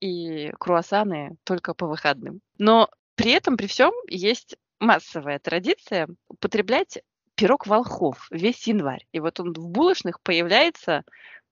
и 0.00 0.50
круассаны 0.58 1.36
только 1.44 1.74
по 1.74 1.86
выходным. 1.86 2.40
Но 2.58 2.88
при 3.14 3.32
этом, 3.32 3.56
при 3.56 3.66
всем, 3.66 3.92
есть 4.08 4.56
массовая 4.78 5.38
традиция 5.38 6.08
употреблять 6.28 7.00
пирог 7.34 7.66
волхов 7.66 8.26
весь 8.30 8.66
январь. 8.66 9.06
И 9.12 9.20
вот 9.20 9.40
он 9.40 9.52
в 9.52 9.68
булочных 9.68 10.20
появляется 10.22 11.04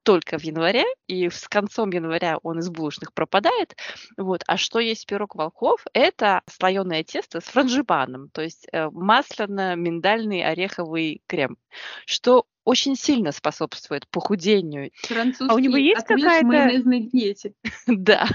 только 0.06 0.38
в 0.38 0.44
январе, 0.44 0.84
и 1.08 1.28
с 1.28 1.48
концом 1.48 1.90
января 1.90 2.38
он 2.44 2.60
из 2.60 2.70
булочных 2.70 3.12
пропадает. 3.12 3.76
Вот. 4.16 4.44
А 4.46 4.56
что 4.56 4.78
есть 4.78 5.04
пирог 5.06 5.34
волхов? 5.34 5.84
Это 5.92 6.42
слоеное 6.48 7.02
тесто 7.02 7.40
с 7.40 7.44
франжипаном, 7.44 8.30
то 8.30 8.40
есть 8.42 8.68
э, 8.72 8.88
масляно-миндальный 8.90 10.44
ореховый 10.44 11.22
крем, 11.26 11.56
что 12.04 12.46
очень 12.66 12.96
сильно 12.96 13.32
способствует 13.32 14.06
похудению. 14.08 14.90
Французский 15.04 15.46
А 15.48 15.54
у 15.54 15.58
него 15.58 15.76
есть 15.76 16.04
какая-то- 16.04 16.46
майонезной 16.46 17.00
диете. 17.00 17.52
Да. 17.86 18.26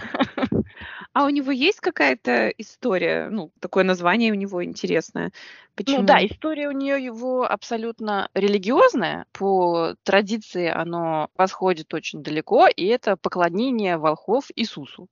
А 1.13 1.25
у 1.25 1.29
него 1.29 1.51
есть 1.51 1.81
какая-то 1.81 2.47
история, 2.57 3.27
ну, 3.29 3.51
такое 3.59 3.83
название 3.83 4.31
у 4.31 4.35
него 4.35 4.63
интересное. 4.63 5.31
Почему? 5.75 5.97
Ну 5.99 6.03
да, 6.03 6.25
история 6.25 6.69
у 6.69 6.71
нее 6.71 7.03
его 7.03 7.43
абсолютно 7.43 8.29
религиозная. 8.33 9.25
По 9.33 9.95
традиции 10.03 10.67
оно 10.69 11.29
восходит 11.35 11.93
очень 11.93 12.23
далеко, 12.23 12.67
и 12.67 12.85
это 12.85 13.17
поклонение 13.17 13.97
волхов 13.97 14.45
Иисусу 14.55 15.07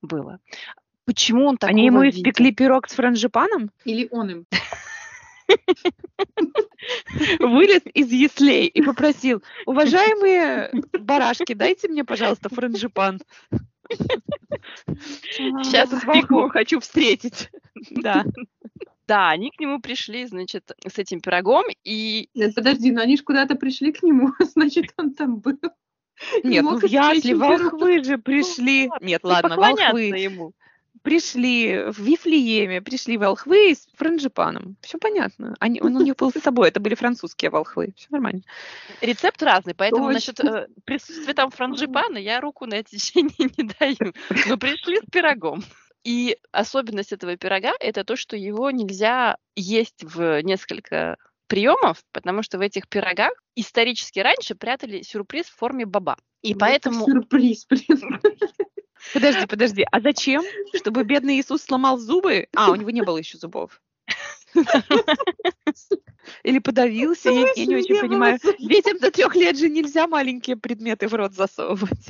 было. 0.00 0.38
Почему 1.04 1.46
он 1.46 1.58
такого 1.58 1.76
Они 1.76 1.86
ему 1.86 2.08
испекли 2.08 2.52
пирог 2.52 2.88
с 2.88 2.94
франжипаном, 2.94 3.70
Или 3.84 4.08
он 4.10 4.30
им. 4.30 4.46
вылез 7.40 7.82
из 7.94 8.10
яслей 8.10 8.66
и 8.66 8.82
попросил, 8.82 9.42
уважаемые 9.66 10.70
барашки, 10.98 11.54
дайте 11.54 11.88
мне, 11.88 12.04
пожалуйста, 12.04 12.48
франжипан. 12.48 13.20
Сейчас 15.30 15.90
волков 16.04 16.52
хочу 16.52 16.80
встретить. 16.80 17.50
Да. 17.90 18.24
Да, 19.08 19.30
они 19.30 19.50
к 19.50 19.58
нему 19.60 19.80
пришли, 19.80 20.26
значит, 20.26 20.72
с 20.86 20.98
этим 20.98 21.20
пирогом, 21.20 21.64
и 21.84 22.28
Нет, 22.34 22.54
подожди, 22.54 22.92
но 22.92 23.02
они 23.02 23.16
же 23.16 23.24
куда-то 23.24 23.56
пришли 23.56 23.92
к 23.92 24.02
нему, 24.02 24.28
значит, 24.54 24.94
он 24.96 25.12
там 25.12 25.40
был. 25.40 25.58
Не 26.44 26.50
Нет, 26.50 26.64
ну 26.64 26.78
в 26.78 26.84
ясли 26.84 27.34
волхвы 27.34 28.04
же 28.04 28.18
пришли. 28.18 28.90
Нет, 29.00 29.24
ладно, 29.24 29.56
волхвы 29.56 30.04
ему. 30.04 30.52
Пришли 31.02 31.84
в 31.90 31.98
Вифлееме, 31.98 32.80
пришли 32.80 33.16
волхвы 33.16 33.74
с 33.74 33.86
франжипаном. 33.94 34.76
Все 34.80 34.98
понятно. 34.98 35.54
Они, 35.60 35.80
он 35.80 35.96
у 35.96 36.00
них 36.00 36.16
был 36.16 36.30
с 36.30 36.34
собой, 36.42 36.68
это 36.68 36.80
были 36.80 36.94
французские 36.94 37.50
волхвы. 37.50 37.92
Все 37.96 38.08
нормально. 38.10 38.42
Рецепт 39.00 39.42
разный, 39.42 39.74
поэтому 39.74 40.12
Точно. 40.12 40.14
насчет 40.14 40.40
э, 40.40 40.68
присутствия 40.84 41.34
там 41.34 41.50
франжипана 41.50 42.18
я 42.18 42.40
руку 42.40 42.66
на 42.66 42.82
течение 42.82 43.32
не 43.56 43.64
даю. 43.78 44.12
Но 44.46 44.56
пришли 44.56 44.98
с 44.98 45.10
пирогом. 45.10 45.62
И 46.04 46.36
особенность 46.50 47.12
этого 47.12 47.36
пирога– 47.36 47.74
это 47.80 48.02
то, 48.02 48.16
что 48.16 48.36
его 48.36 48.70
нельзя 48.70 49.36
есть 49.54 50.02
в 50.02 50.42
несколько 50.42 51.16
приемов, 51.46 52.02
потому 52.12 52.42
что 52.42 52.58
в 52.58 52.60
этих 52.60 52.88
пирогах 52.88 53.32
исторически 53.54 54.18
раньше 54.18 54.54
прятали 54.54 55.02
сюрприз 55.02 55.46
в 55.46 55.56
форме 55.56 55.86
баба. 55.86 56.16
И 56.42 56.54
Вот 56.54 56.60
поэтому 56.60 57.04
Сюрприз, 57.04 57.66
блин. 57.70 58.20
Подожди, 59.12 59.46
подожди. 59.46 59.86
А 59.90 60.00
зачем? 60.00 60.42
Чтобы 60.74 61.04
бедный 61.04 61.40
Иисус 61.40 61.62
сломал 61.62 61.98
зубы? 61.98 62.48
А, 62.54 62.70
у 62.70 62.74
него 62.74 62.90
не 62.90 63.02
было 63.02 63.18
еще 63.18 63.38
зубов. 63.38 63.80
Или 66.44 66.58
подавился, 66.58 67.30
я, 67.30 67.52
я 67.54 67.66
не 67.66 67.76
очень 67.76 68.00
понимаю. 68.00 68.38
Детям 68.58 68.98
до 68.98 69.10
трех 69.10 69.34
лет 69.34 69.58
же 69.58 69.68
нельзя 69.68 70.06
маленькие 70.06 70.56
предметы 70.56 71.08
в 71.08 71.14
рот 71.14 71.34
засовывать. 71.34 72.08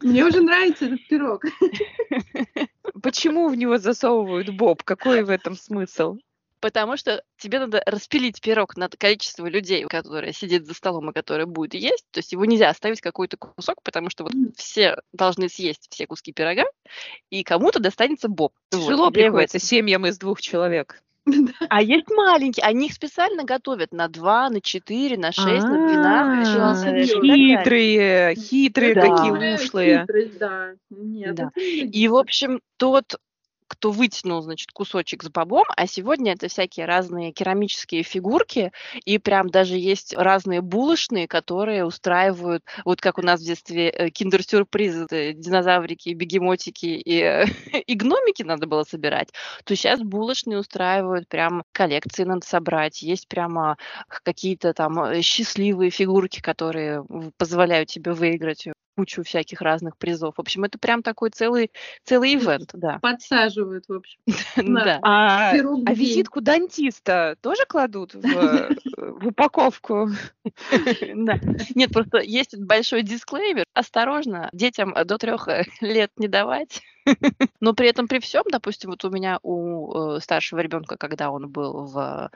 Мне 0.00 0.24
уже 0.24 0.42
нравится 0.42 0.86
этот 0.86 1.06
пирог. 1.08 1.44
Почему 3.02 3.48
в 3.48 3.56
него 3.56 3.78
засовывают 3.78 4.50
боб? 4.50 4.82
Какой 4.82 5.22
в 5.22 5.30
этом 5.30 5.56
смысл? 5.56 6.18
Потому 6.62 6.96
что 6.96 7.24
тебе 7.38 7.58
надо 7.58 7.82
распилить 7.86 8.40
пирог 8.40 8.76
на 8.76 8.88
количество 8.88 9.46
людей, 9.46 9.84
которые 9.84 10.32
сидят 10.32 10.64
за 10.64 10.74
столом 10.74 11.10
и 11.10 11.12
которые 11.12 11.46
будут 11.46 11.74
есть. 11.74 12.06
То 12.12 12.18
есть 12.18 12.30
его 12.30 12.44
нельзя 12.44 12.68
оставить 12.68 13.00
какой-то 13.00 13.36
кусок, 13.36 13.82
потому 13.82 14.10
что 14.10 14.22
вот 14.22 14.32
все 14.56 14.96
должны 15.12 15.48
съесть 15.48 15.88
все 15.90 16.06
куски 16.06 16.32
пирога, 16.32 16.62
и 17.30 17.42
кому-то 17.42 17.80
достанется 17.80 18.28
боб. 18.28 18.52
Тяжело 18.70 19.06
вот, 19.06 19.14
приходится 19.14 19.58
семьям 19.58 20.06
из 20.06 20.18
двух 20.18 20.40
человек. 20.40 21.02
А 21.68 21.82
есть 21.82 22.08
маленькие, 22.10 22.64
они 22.64 22.86
их 22.86 22.92
специально 22.92 23.42
готовят 23.42 23.92
на 23.92 24.06
2, 24.06 24.50
на 24.50 24.60
4, 24.60 25.18
на 25.18 25.32
6, 25.32 25.46
на 25.64 25.88
12 25.88 27.10
Хитрые, 27.22 28.34
хитрые 28.36 28.94
такие 28.94 29.54
ушлые. 29.54 30.06
И, 31.92 32.08
в 32.08 32.16
общем, 32.16 32.60
тот 32.76 33.16
кто 33.72 33.90
вытянул, 33.90 34.42
значит, 34.42 34.70
кусочек 34.70 35.22
с 35.22 35.30
бобом, 35.30 35.64
а 35.74 35.86
сегодня 35.86 36.34
это 36.34 36.48
всякие 36.48 36.84
разные 36.84 37.32
керамические 37.32 38.02
фигурки, 38.02 38.70
и 39.06 39.16
прям 39.16 39.48
даже 39.48 39.78
есть 39.78 40.14
разные 40.14 40.60
булочные, 40.60 41.26
которые 41.26 41.86
устраивают, 41.86 42.62
вот 42.84 43.00
как 43.00 43.16
у 43.16 43.22
нас 43.22 43.40
в 43.40 43.44
детстве 43.44 43.88
э, 43.88 44.10
киндер-сюрпризы, 44.10 45.32
динозаврики, 45.32 46.10
бегемотики 46.10 46.84
и, 46.86 47.46
и 47.86 47.94
гномики 47.94 48.42
надо 48.42 48.66
было 48.66 48.84
собирать, 48.84 49.30
то 49.64 49.74
сейчас 49.74 50.00
булочные 50.00 50.58
устраивают 50.58 51.26
прям 51.28 51.62
коллекции 51.72 52.24
надо 52.24 52.46
собрать, 52.46 53.00
есть 53.00 53.26
прямо 53.26 53.78
какие-то 54.06 54.74
там 54.74 55.00
э, 55.00 55.22
счастливые 55.22 55.90
фигурки, 55.90 56.40
которые 56.42 57.06
позволяют 57.38 57.88
тебе 57.88 58.12
выиграть 58.12 58.68
кучу 58.96 59.22
всяких 59.22 59.60
разных 59.60 59.96
призов. 59.96 60.34
В 60.36 60.40
общем, 60.40 60.64
это 60.64 60.78
прям 60.78 61.02
такой 61.02 61.30
целый, 61.30 61.70
целый 62.04 62.34
ивент, 62.34 62.70
да. 62.74 62.98
Подсаживают, 63.00 63.84
в 63.88 63.94
общем. 63.94 64.20
Да. 64.82 64.98
А, 65.02 65.50
а 65.50 65.94
визитку 65.94 66.40
дантиста 66.40 67.36
тоже 67.40 67.64
кладут 67.68 68.14
в, 68.14 68.20
в 68.96 69.26
упаковку? 69.28 70.08
Да. 71.14 71.38
Нет, 71.74 71.92
просто 71.92 72.18
есть 72.18 72.56
большой 72.58 73.02
дисклеймер. 73.02 73.64
Осторожно, 73.74 74.48
детям 74.52 74.94
до 75.04 75.18
трех 75.18 75.48
лет 75.80 76.10
не 76.16 76.28
давать. 76.28 76.82
Но 77.60 77.74
при 77.74 77.88
этом 77.88 78.08
при 78.08 78.20
всем, 78.20 78.44
допустим, 78.50 78.90
вот 78.90 79.04
у 79.04 79.10
меня 79.10 79.38
у 79.42 80.16
э, 80.16 80.20
старшего 80.20 80.60
ребенка, 80.60 80.96
когда 80.96 81.30
он 81.30 81.48
был 81.48 81.86
в 81.86 82.30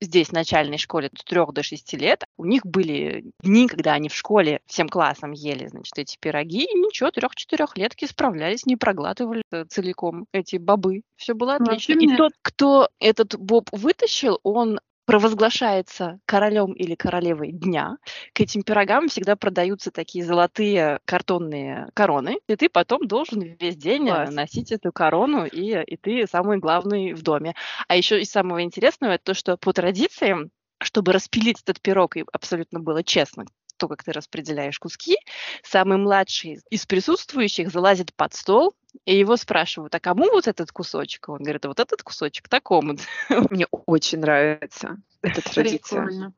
здесь, 0.00 0.28
в 0.28 0.32
начальной 0.32 0.78
школе, 0.78 1.08
от 1.08 1.24
3 1.24 1.40
до 1.52 1.62
6 1.62 1.92
лет, 1.94 2.24
у 2.36 2.44
них 2.44 2.64
были 2.64 3.24
дни, 3.42 3.66
когда 3.68 3.94
они 3.94 4.08
в 4.08 4.14
школе 4.14 4.60
всем 4.66 4.88
классом 4.88 5.32
ели, 5.32 5.66
значит, 5.68 5.98
эти 5.98 6.16
пироги, 6.18 6.64
и 6.64 6.78
ничего, 6.78 7.10
трех-четырехлетки 7.10 8.04
справлялись, 8.04 8.66
не 8.66 8.76
проглатывали 8.76 9.42
э, 9.50 9.64
целиком 9.64 10.26
эти 10.32 10.56
бобы. 10.56 11.02
Все 11.16 11.34
было 11.34 11.56
отлично. 11.56 11.92
И 11.94 12.16
тот, 12.16 12.32
кто 12.42 12.88
этот 13.00 13.36
боб 13.38 13.68
вытащил, 13.72 14.38
он 14.42 14.80
провозглашается 15.06 16.18
королем 16.26 16.72
или 16.72 16.94
королевой 16.94 17.52
дня, 17.52 17.96
к 18.32 18.40
этим 18.40 18.62
пирогам 18.62 19.08
всегда 19.08 19.36
продаются 19.36 19.90
такие 19.90 20.24
золотые 20.24 21.00
картонные 21.04 21.88
короны, 21.94 22.38
и 22.48 22.56
ты 22.56 22.68
потом 22.68 23.06
должен 23.06 23.40
весь 23.40 23.76
день 23.76 24.08
э, 24.08 24.12
Класс. 24.12 24.34
носить 24.34 24.72
эту 24.72 24.92
корону, 24.92 25.46
и, 25.46 25.82
и 25.82 25.96
ты 25.96 26.26
самый 26.26 26.58
главный 26.58 27.14
в 27.14 27.22
доме. 27.22 27.54
А 27.88 27.96
еще 27.96 28.20
из 28.20 28.30
самого 28.30 28.62
интересного, 28.62 29.12
это 29.12 29.24
то, 29.24 29.34
что 29.34 29.56
по 29.56 29.72
традициям 29.72 30.50
чтобы 30.78 31.12
распилить 31.12 31.62
этот 31.62 31.80
пирог, 31.80 32.16
и 32.16 32.24
абсолютно 32.32 32.80
было 32.80 33.02
честно, 33.02 33.46
то, 33.76 33.88
как 33.88 34.04
ты 34.04 34.12
распределяешь 34.12 34.78
куски, 34.78 35.16
самый 35.62 35.98
младший 35.98 36.60
из 36.70 36.86
присутствующих 36.86 37.70
залазит 37.70 38.14
под 38.14 38.34
стол, 38.34 38.74
и 39.04 39.18
его 39.18 39.36
спрашивают, 39.36 39.94
а 39.94 40.00
кому 40.00 40.30
вот 40.30 40.48
этот 40.48 40.72
кусочек? 40.72 41.28
Он 41.28 41.38
говорит, 41.38 41.64
а 41.64 41.68
вот 41.68 41.80
этот 41.80 42.02
кусочек 42.02 42.48
такому. 42.48 42.96
Мне 43.50 43.66
очень 43.70 44.20
нравится 44.20 44.98
эта 45.22 45.42
традиция. 45.42 46.02
Прикольно. 46.02 46.32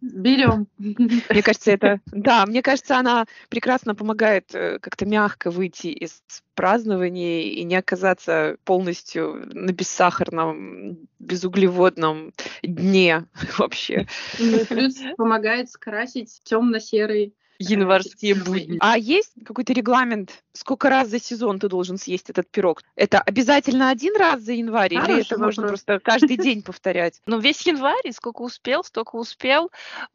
Берем. 0.00 0.66
Мне 0.78 1.42
кажется, 1.42 1.72
это... 1.72 2.00
Да, 2.12 2.46
мне 2.46 2.62
кажется, 2.62 2.98
она 2.98 3.26
прекрасно 3.48 3.94
помогает 3.94 4.54
э, 4.54 4.78
как-то 4.78 5.04
мягко 5.04 5.50
выйти 5.50 5.88
из 5.88 6.22
празднования 6.54 7.42
и 7.42 7.62
не 7.64 7.76
оказаться 7.76 8.56
полностью 8.64 9.46
на 9.52 9.72
бессахарном, 9.72 10.98
безуглеводном 11.18 12.32
дне 12.62 13.26
вообще. 13.58 14.06
Ну, 14.38 14.64
плюс 14.66 14.96
помогает 15.16 15.70
скрасить 15.70 16.40
темно-серый 16.44 17.34
январские 17.60 18.34
будни. 18.34 18.78
А 18.80 18.96
есть 18.96 19.32
какой-то 19.44 19.72
регламент, 19.72 20.42
сколько 20.52 20.88
раз 20.88 21.08
за 21.08 21.20
сезон 21.20 21.58
ты 21.58 21.68
должен 21.68 21.98
съесть 21.98 22.30
этот 22.30 22.50
пирог? 22.50 22.82
Это 22.96 23.20
обязательно 23.20 23.90
один 23.90 24.16
раз 24.16 24.40
за 24.40 24.52
январь 24.52 24.94
Хороший 24.94 25.12
или 25.12 25.20
это 25.20 25.36
вопрос. 25.36 25.56
можно 25.56 25.68
просто 25.68 26.00
каждый 26.00 26.36
день 26.36 26.62
повторять? 26.62 27.20
Ну, 27.30 27.38
весь 27.38 27.64
январь, 27.66 28.12
сколько 28.12 28.42
успел, 28.42 28.82
столько 28.82 29.16
успел. 29.16 29.70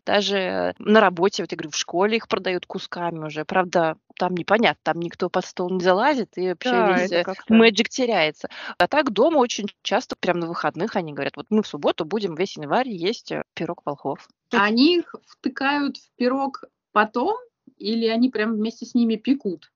Даже 0.06 0.74
на 0.80 1.00
работе, 1.00 1.44
вот 1.44 1.52
я 1.52 1.56
говорю, 1.56 1.72
в 1.72 1.78
школе 1.78 2.18
их 2.18 2.28
продают 2.28 2.66
кусками 2.66 3.20
уже. 3.20 3.46
Правда, 3.46 3.96
там 4.18 4.36
непонятно, 4.36 4.80
там 4.84 5.00
никто 5.00 5.30
под 5.30 5.46
стол 5.46 5.70
не 5.70 5.82
залазит, 5.82 6.38
и 6.38 6.50
вообще 6.50 6.72
да, 6.72 6.98
весь 6.98 7.26
мэджик 7.48 7.90
теряется. 7.90 8.50
А 8.78 8.88
так 8.88 9.12
дома 9.12 9.38
очень 9.38 9.68
часто, 9.82 10.16
прям 10.16 10.40
на 10.40 10.48
выходных, 10.48 10.96
они 10.96 11.14
говорят, 11.14 11.38
вот 11.38 11.48
мы 11.50 11.64
в 11.64 11.68
субботу 11.68 12.06
будем 12.06 12.36
весь 12.36 12.58
январь 12.58 12.90
есть 12.90 13.32
э, 13.32 13.44
пирог 13.54 13.82
волхов. 13.86 14.28
Они 14.52 14.98
их 14.98 15.16
втыкают 15.28 15.98
в 15.98 16.10
пирог 16.18 16.64
потом 16.96 17.36
или 17.76 18.08
они 18.08 18.30
прям 18.30 18.54
вместе 18.54 18.86
с 18.86 18.96
ними 18.96 19.18
пекут? 19.18 19.70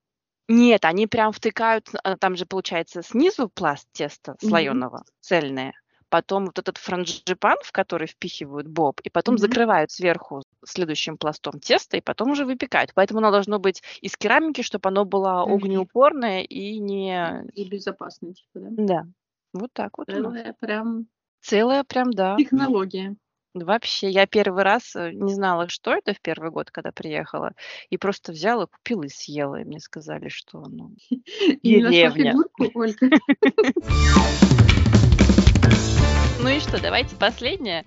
Нет, 0.48 0.86
они 0.86 1.06
прям 1.06 1.32
втыкают, 1.32 1.90
а, 2.02 2.16
там 2.16 2.34
же 2.34 2.46
получается 2.46 3.02
снизу 3.02 3.50
пласт 3.50 3.86
теста 3.92 4.36
слоеного, 4.40 4.96
mm-hmm. 4.96 5.12
цельное, 5.20 5.74
потом 6.08 6.46
вот 6.46 6.58
этот 6.58 6.78
франжипан, 6.78 7.58
в 7.62 7.72
который 7.72 8.08
впихивают 8.08 8.66
боб, 8.68 9.00
и 9.02 9.10
потом 9.10 9.34
mm-hmm. 9.34 9.38
закрывают 9.38 9.90
сверху 9.90 10.42
следующим 10.64 11.18
пластом 11.18 11.60
теста, 11.60 11.98
и 11.98 12.00
потом 12.00 12.30
уже 12.30 12.46
выпекают. 12.46 12.92
Поэтому 12.94 13.18
оно 13.18 13.30
должно 13.30 13.58
быть 13.58 13.82
из 14.00 14.16
керамики, 14.16 14.62
чтобы 14.62 14.88
оно 14.88 15.04
было 15.04 15.44
mm-hmm. 15.46 15.54
огнеупорное 15.54 16.42
и 16.42 16.78
не... 16.78 17.44
И 17.54 17.68
безопасное, 17.68 18.32
типа, 18.32 18.60
да? 18.60 18.68
Да. 18.70 19.06
Вот 19.52 19.70
так 19.74 19.98
вот. 19.98 20.06
Целая 20.06 20.56
прям... 20.58 21.06
Целая 21.42 21.84
прям, 21.84 22.12
да. 22.12 22.36
Технология. 22.36 23.14
Вообще, 23.52 24.10
я 24.10 24.26
первый 24.26 24.62
раз 24.62 24.94
э, 24.94 25.10
не 25.12 25.34
знала, 25.34 25.68
что 25.68 25.92
это 25.92 26.14
в 26.14 26.20
первый 26.20 26.50
год, 26.50 26.70
когда 26.70 26.92
приехала, 26.92 27.52
и 27.88 27.96
просто 27.96 28.30
взяла, 28.30 28.66
купила 28.66 29.02
и 29.02 29.08
съела. 29.08 29.60
И 29.60 29.64
мне 29.64 29.80
сказали, 29.80 30.28
что, 30.28 30.60
ну, 30.60 30.94
деревня. 31.62 32.34
Ну 36.42 36.48
и 36.48 36.58
что, 36.58 36.80
давайте 36.80 37.16
последнее. 37.16 37.84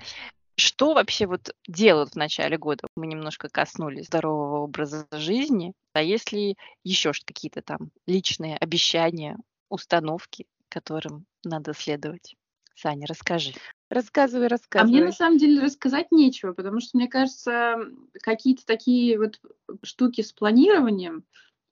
Что 0.56 0.94
вообще 0.94 1.26
вот 1.26 1.56
делают 1.68 2.12
в 2.12 2.16
начале 2.16 2.60
года? 2.60 2.88
Мы 2.96 3.08
немножко 3.08 3.50
коснулись 3.50 4.06
здорового 4.06 4.60
образа 4.60 5.08
жизни. 5.12 5.74
А 5.94 6.04
если 6.04 6.56
еще 6.84 7.14
какие-то 7.26 7.64
там 7.64 7.90
личные 8.06 8.56
обещания, 8.58 9.38
установки, 9.70 10.46
которым 10.70 11.26
надо 11.44 11.74
следовать? 11.74 12.36
Саня, 12.76 13.08
расскажи. 13.08 13.54
Рассказывай, 13.94 14.48
рассказывай. 14.48 14.90
А 14.90 14.92
мне 14.92 15.06
на 15.06 15.12
самом 15.12 15.38
деле 15.38 15.62
рассказать 15.62 16.12
нечего, 16.12 16.54
потому 16.54 16.80
что, 16.80 16.98
мне 16.98 17.08
кажется, 17.08 17.76
какие-то 18.22 18.66
такие 18.66 19.20
вот 19.20 19.40
штуки 19.84 20.22
с 20.22 20.32
планированием, 20.32 21.24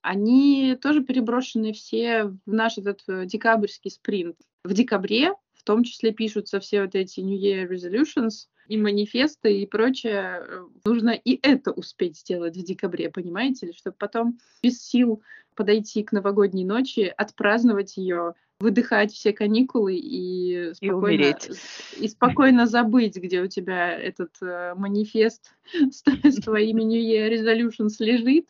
они 0.01 0.77
тоже 0.79 1.03
переброшены 1.03 1.73
все 1.73 2.25
в 2.25 2.53
наш 2.53 2.77
этот 2.77 3.01
э, 3.07 3.25
декабрьский 3.25 3.89
спринт. 3.89 4.37
В 4.63 4.73
декабре 4.73 5.33
в 5.61 5.63
том 5.63 5.83
числе 5.83 6.11
пишутся 6.11 6.59
все 6.59 6.81
вот 6.81 6.95
эти 6.95 7.19
New 7.19 7.37
Year 7.37 7.69
Resolutions 7.69 8.47
и 8.67 8.77
манифесты 8.77 9.59
и 9.59 9.67
прочее. 9.67 10.43
Нужно 10.83 11.11
и 11.11 11.39
это 11.43 11.71
успеть 11.71 12.17
сделать 12.17 12.57
в 12.57 12.63
декабре, 12.63 13.11
понимаете 13.11 13.67
ли, 13.67 13.73
чтобы 13.73 13.95
потом 13.99 14.39
без 14.63 14.81
сил 14.81 15.21
подойти 15.53 16.01
к 16.01 16.13
новогодней 16.13 16.65
ночи, 16.65 17.13
отпраздновать 17.15 17.95
ее, 17.97 18.33
выдыхать 18.59 19.13
все 19.13 19.33
каникулы 19.33 19.95
и 19.95 20.73
спокойно, 20.73 21.21
и, 21.21 22.05
и 22.05 22.07
спокойно 22.07 22.65
забыть, 22.65 23.17
где 23.17 23.41
у 23.41 23.47
тебя 23.47 23.95
этот 23.95 24.31
э, 24.41 24.73
манифест 24.75 25.53
с, 25.73 26.03
с 26.03 26.35
твоими 26.41 26.81
New 26.81 27.01
Year 27.01 27.29
Resolutions 27.31 27.95
лежит 27.99 28.47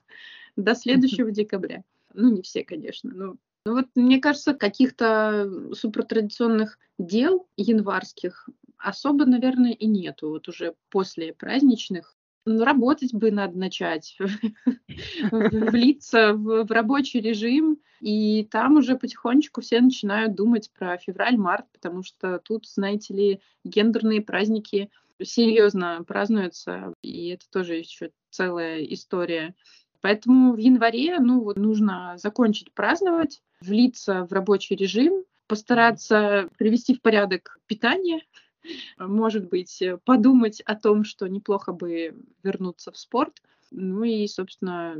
до 0.56 0.76
следующего 0.76 1.30
декабря. 1.32 1.84
Ну, 2.14 2.32
не 2.32 2.42
все, 2.42 2.64
конечно. 2.64 3.12
Но, 3.14 3.36
ну 3.66 3.74
вот, 3.76 3.88
мне 3.96 4.20
кажется, 4.20 4.54
каких-то 4.54 5.74
супертрадиционных 5.74 6.80
дел 6.98 7.48
январских 7.58 8.50
особо, 8.78 9.26
наверное, 9.26 9.74
и 9.74 9.86
нету. 9.86 10.30
Вот 10.30 10.48
уже 10.48 10.74
после 10.90 11.34
праздничных 11.34 12.16
ну, 12.46 12.64
работать 12.64 13.14
бы 13.14 13.32
надо 13.32 13.58
начать, 13.58 14.18
влиться 15.32 16.34
в, 16.34 16.64
в 16.66 16.72
рабочий 16.72 17.22
режим, 17.22 17.80
и 18.00 18.48
там 18.50 18.78
уже 18.78 18.98
потихонечку 18.98 19.62
все 19.62 19.80
начинают 19.80 20.36
думать 20.36 20.72
про 20.72 20.98
февраль-март, 20.98 21.68
потому 21.72 22.04
что 22.04 22.40
тут, 22.40 22.68
знаете 22.68 23.14
ли, 23.14 23.42
гендерные 23.64 24.22
праздники 24.22 24.90
серьезно 25.22 26.04
празднуются, 26.08 26.96
и 27.04 27.30
это 27.30 27.46
тоже 27.52 27.76
еще 27.76 28.10
целая 28.32 28.84
история. 28.86 29.54
Поэтому 30.02 30.54
в 30.54 30.58
январе 30.58 31.20
ну, 31.20 31.42
вот 31.42 31.58
нужно 31.58 32.16
закончить 32.18 32.74
праздновать, 32.74 33.42
влиться 33.62 34.26
в 34.26 34.34
рабочий 34.34 34.76
режим, 34.76 35.24
постараться 35.48 36.50
привести 36.58 36.96
в 36.96 37.02
порядок 37.02 37.60
питание, 37.68 38.22
может 38.98 39.50
быть, 39.50 39.82
подумать 40.06 40.62
о 40.62 40.76
том, 40.76 41.04
что 41.04 41.28
неплохо 41.28 41.72
бы 41.72 42.16
вернуться 42.44 42.92
в 42.92 42.98
спорт, 42.98 43.42
ну 43.70 44.04
и, 44.04 44.28
собственно, 44.28 44.96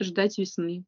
ждать 0.00 0.38
весны. 0.38 0.84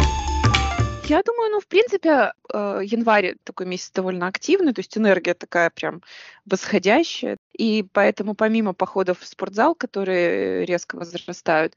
Я 1.11 1.25
думаю, 1.25 1.51
ну, 1.51 1.59
в 1.59 1.67
принципе, 1.67 2.33
э, 2.55 2.83
январь 2.85 3.35
такой 3.43 3.67
месяц 3.67 3.91
довольно 3.91 4.29
активный, 4.29 4.73
то 4.73 4.79
есть 4.79 4.97
энергия 4.97 5.35
такая 5.35 5.69
прям 5.71 6.03
восходящая. 6.47 7.37
И 7.53 7.85
поэтому 7.93 8.37
помимо 8.37 8.75
походов 8.75 9.19
в 9.19 9.27
спортзал, 9.27 9.75
которые 9.75 10.65
резко 10.67 10.95
возрастают, 10.95 11.75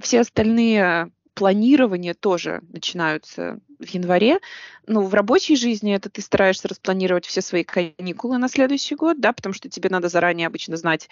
все 0.00 0.20
остальные 0.20 1.10
планирования 1.34 2.14
тоже 2.14 2.62
начинаются 2.70 3.58
в 3.78 3.88
январе. 3.88 4.38
Ну, 4.86 5.02
в 5.02 5.14
рабочей 5.14 5.56
жизни 5.56 5.94
это 5.94 6.08
ты 6.08 6.22
стараешься 6.22 6.68
распланировать 6.68 7.26
все 7.26 7.40
свои 7.40 7.64
каникулы 7.64 8.38
на 8.38 8.48
следующий 8.48 8.94
год, 8.94 9.20
да, 9.20 9.32
потому 9.32 9.52
что 9.52 9.68
тебе 9.68 9.90
надо 9.90 10.08
заранее 10.08 10.46
обычно 10.46 10.76
знать, 10.76 11.08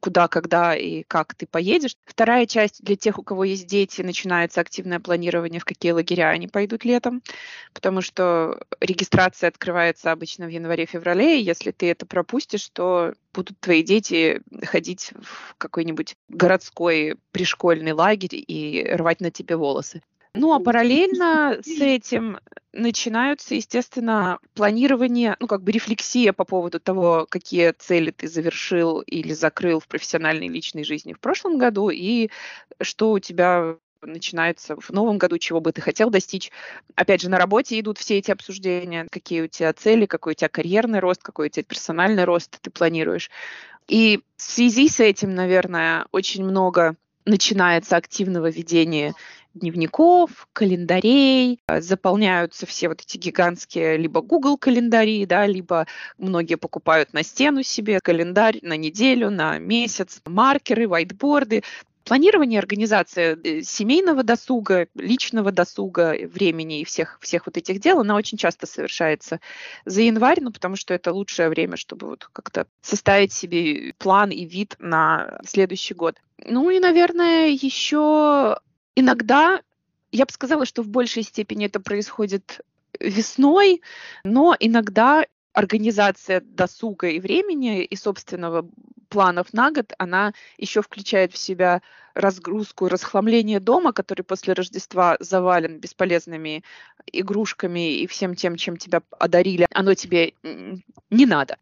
куда, 0.00 0.28
когда 0.28 0.76
и 0.76 1.02
как 1.04 1.34
ты 1.34 1.46
поедешь. 1.46 1.96
Вторая 2.04 2.46
часть 2.46 2.84
для 2.84 2.96
тех, 2.96 3.18
у 3.18 3.22
кого 3.22 3.44
есть 3.44 3.66
дети, 3.66 4.02
начинается 4.02 4.60
активное 4.60 5.00
планирование, 5.00 5.60
в 5.60 5.64
какие 5.64 5.92
лагеря 5.92 6.28
они 6.28 6.48
пойдут 6.48 6.84
летом, 6.84 7.22
потому 7.72 8.02
что 8.02 8.60
регистрация 8.80 9.48
открывается 9.48 10.12
обычно 10.12 10.46
в 10.46 10.50
январе-феврале, 10.50 11.40
и 11.40 11.42
если 11.42 11.70
ты 11.70 11.90
это 11.90 12.04
пропустишь, 12.04 12.68
то 12.68 13.14
будут 13.32 13.58
твои 13.60 13.82
дети 13.82 14.42
ходить 14.64 15.12
в 15.20 15.54
какой-нибудь 15.56 16.16
городской 16.28 17.16
пришкольный 17.32 17.92
лагерь 17.92 18.44
и 18.46 18.86
рвать 18.92 19.20
на 19.20 19.30
тебе 19.30 19.56
волосы. 19.56 20.02
Ну, 20.34 20.52
а 20.52 20.58
параллельно 20.58 21.58
с 21.62 21.80
этим 21.80 22.40
начинаются, 22.72 23.54
естественно, 23.54 24.40
планирование, 24.54 25.36
ну, 25.38 25.46
как 25.46 25.62
бы 25.62 25.70
рефлексия 25.70 26.32
по 26.32 26.44
поводу 26.44 26.80
того, 26.80 27.26
какие 27.30 27.70
цели 27.70 28.10
ты 28.10 28.26
завершил 28.26 29.00
или 29.00 29.32
закрыл 29.32 29.78
в 29.78 29.86
профессиональной 29.86 30.48
личной 30.48 30.82
жизни 30.82 31.12
в 31.12 31.20
прошлом 31.20 31.56
году, 31.56 31.88
и 31.88 32.30
что 32.80 33.12
у 33.12 33.20
тебя 33.20 33.76
начинается 34.02 34.76
в 34.76 34.90
новом 34.90 35.18
году, 35.18 35.38
чего 35.38 35.60
бы 35.60 35.72
ты 35.72 35.80
хотел 35.80 36.10
достичь. 36.10 36.50
Опять 36.96 37.22
же, 37.22 37.30
на 37.30 37.38
работе 37.38 37.78
идут 37.78 37.98
все 37.98 38.18
эти 38.18 38.32
обсуждения, 38.32 39.06
какие 39.10 39.42
у 39.42 39.48
тебя 39.48 39.72
цели, 39.72 40.04
какой 40.06 40.32
у 40.32 40.36
тебя 40.36 40.48
карьерный 40.48 40.98
рост, 40.98 41.22
какой 41.22 41.46
у 41.46 41.50
тебя 41.50 41.62
персональный 41.62 42.24
рост 42.24 42.58
ты 42.60 42.70
планируешь. 42.70 43.30
И 43.86 44.20
в 44.36 44.42
связи 44.42 44.88
с 44.88 44.98
этим, 44.98 45.34
наверное, 45.34 46.06
очень 46.10 46.44
много 46.44 46.96
начинается 47.24 47.96
активного 47.96 48.50
ведения 48.50 49.14
дневников, 49.54 50.48
календарей, 50.52 51.60
э, 51.66 51.80
заполняются 51.80 52.66
все 52.66 52.88
вот 52.88 53.00
эти 53.00 53.16
гигантские 53.16 53.96
либо 53.96 54.20
Google 54.20 54.58
календари, 54.58 55.24
да, 55.26 55.46
либо 55.46 55.86
многие 56.18 56.56
покупают 56.56 57.12
на 57.12 57.22
стену 57.22 57.62
себе 57.62 58.00
календарь 58.00 58.58
на 58.62 58.76
неделю, 58.76 59.30
на 59.30 59.58
месяц, 59.58 60.20
маркеры, 60.26 60.88
вайтборды. 60.88 61.62
Планирование, 62.04 62.58
организация 62.58 63.38
э, 63.42 63.62
семейного 63.62 64.22
досуга, 64.22 64.88
личного 64.94 65.52
досуга, 65.52 66.14
времени 66.26 66.80
и 66.80 66.84
всех, 66.84 67.18
всех 67.22 67.46
вот 67.46 67.56
этих 67.56 67.80
дел, 67.80 68.00
она 68.00 68.14
очень 68.14 68.36
часто 68.36 68.66
совершается 68.66 69.40
за 69.86 70.02
январь, 70.02 70.40
ну, 70.42 70.52
потому 70.52 70.76
что 70.76 70.92
это 70.92 71.12
лучшее 71.12 71.48
время, 71.48 71.78
чтобы 71.78 72.08
вот 72.08 72.28
как-то 72.32 72.66
составить 72.82 73.32
себе 73.32 73.94
план 73.96 74.30
и 74.30 74.44
вид 74.44 74.76
на 74.78 75.38
следующий 75.46 75.94
год. 75.94 76.16
Ну 76.46 76.68
и, 76.68 76.78
наверное, 76.78 77.48
еще 77.48 78.58
Иногда 78.96 79.60
я 80.12 80.26
бы 80.26 80.32
сказала, 80.32 80.64
что 80.64 80.82
в 80.82 80.88
большей 80.88 81.22
степени 81.22 81.66
это 81.66 81.80
происходит 81.80 82.60
весной, 83.00 83.82
но 84.22 84.54
иногда 84.58 85.24
организация 85.52 86.40
досуга 86.40 87.08
и 87.08 87.20
времени 87.20 87.84
и 87.84 87.96
собственного 87.96 88.68
планов 89.08 89.52
на 89.52 89.70
год, 89.70 89.92
она 89.98 90.32
еще 90.58 90.82
включает 90.82 91.32
в 91.32 91.38
себя 91.38 91.82
разгрузку, 92.14 92.88
расхламление 92.88 93.60
дома, 93.60 93.92
который 93.92 94.22
после 94.22 94.54
Рождества 94.54 95.16
завален 95.20 95.78
бесполезными 95.78 96.64
игрушками 97.12 97.98
и 97.98 98.06
всем 98.06 98.34
тем, 98.34 98.56
чем 98.56 98.76
тебя 98.76 99.02
одарили. 99.18 99.66
Оно 99.72 99.94
тебе 99.94 100.34
не 101.10 101.26
надо. 101.26 101.56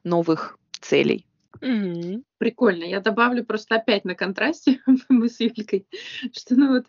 новых 0.05 0.59
целей. 0.81 1.25
Мгм. 1.61 2.25
Прикольно. 2.39 2.85
Я 2.85 3.01
добавлю 3.01 3.45
просто 3.45 3.77
опять 3.77 4.05
на 4.05 4.15
контрасте 4.15 4.81
мы 5.09 5.29
с 5.29 5.41
Юлькой, 5.41 5.87
что 6.33 6.55
ну 6.55 6.69
вот 6.69 6.87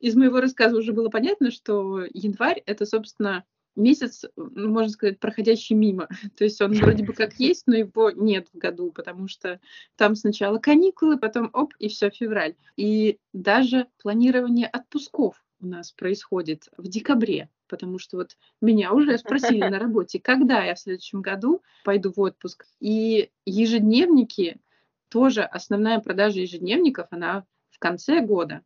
из 0.00 0.14
моего 0.14 0.40
рассказа 0.40 0.76
уже 0.76 0.92
было 0.92 1.08
понятно, 1.08 1.50
что 1.50 2.04
январь 2.12 2.62
это, 2.66 2.86
собственно, 2.86 3.44
месяц, 3.78 4.24
ну, 4.36 4.68
можно 4.68 4.90
сказать, 4.90 5.20
проходящий 5.20 5.74
мимо. 5.74 6.08
То 6.36 6.44
есть 6.44 6.60
он 6.60 6.72
вроде 6.72 7.04
бы 7.04 7.12
как 7.12 7.34
есть, 7.34 7.64
но 7.66 7.76
его 7.76 8.10
нет 8.10 8.48
в 8.52 8.58
году, 8.58 8.92
потому 8.92 9.28
что 9.28 9.60
там 9.96 10.14
сначала 10.14 10.58
каникулы, 10.58 11.18
потом 11.18 11.50
оп, 11.52 11.72
и 11.78 11.88
все, 11.88 12.10
февраль. 12.10 12.54
И 12.76 13.18
даже 13.32 13.86
планирование 14.02 14.66
отпусков 14.66 15.42
у 15.60 15.66
нас 15.66 15.92
происходит 15.92 16.68
в 16.76 16.88
декабре 16.88 17.48
потому 17.68 17.98
что 17.98 18.16
вот 18.16 18.36
меня 18.60 18.92
уже 18.92 19.18
спросили 19.18 19.60
на 19.68 19.78
работе, 19.78 20.18
когда 20.20 20.64
я 20.64 20.74
в 20.74 20.80
следующем 20.80 21.22
году 21.22 21.62
пойду 21.84 22.12
в 22.12 22.20
отпуск. 22.20 22.66
И 22.80 23.30
ежедневники, 23.44 24.60
тоже 25.08 25.42
основная 25.42 26.00
продажа 26.00 26.40
ежедневников, 26.40 27.08
она 27.10 27.44
в 27.70 27.78
конце 27.78 28.20
года. 28.20 28.62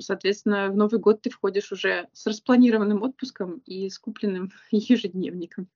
Соответственно, 0.00 0.68
в 0.70 0.76
Новый 0.76 0.98
год 0.98 1.22
ты 1.22 1.30
входишь 1.30 1.70
уже 1.70 2.08
с 2.12 2.26
распланированным 2.26 3.02
отпуском 3.02 3.62
и 3.66 3.88
с 3.88 3.98
купленным 3.98 4.50
ежедневником. 4.70 5.68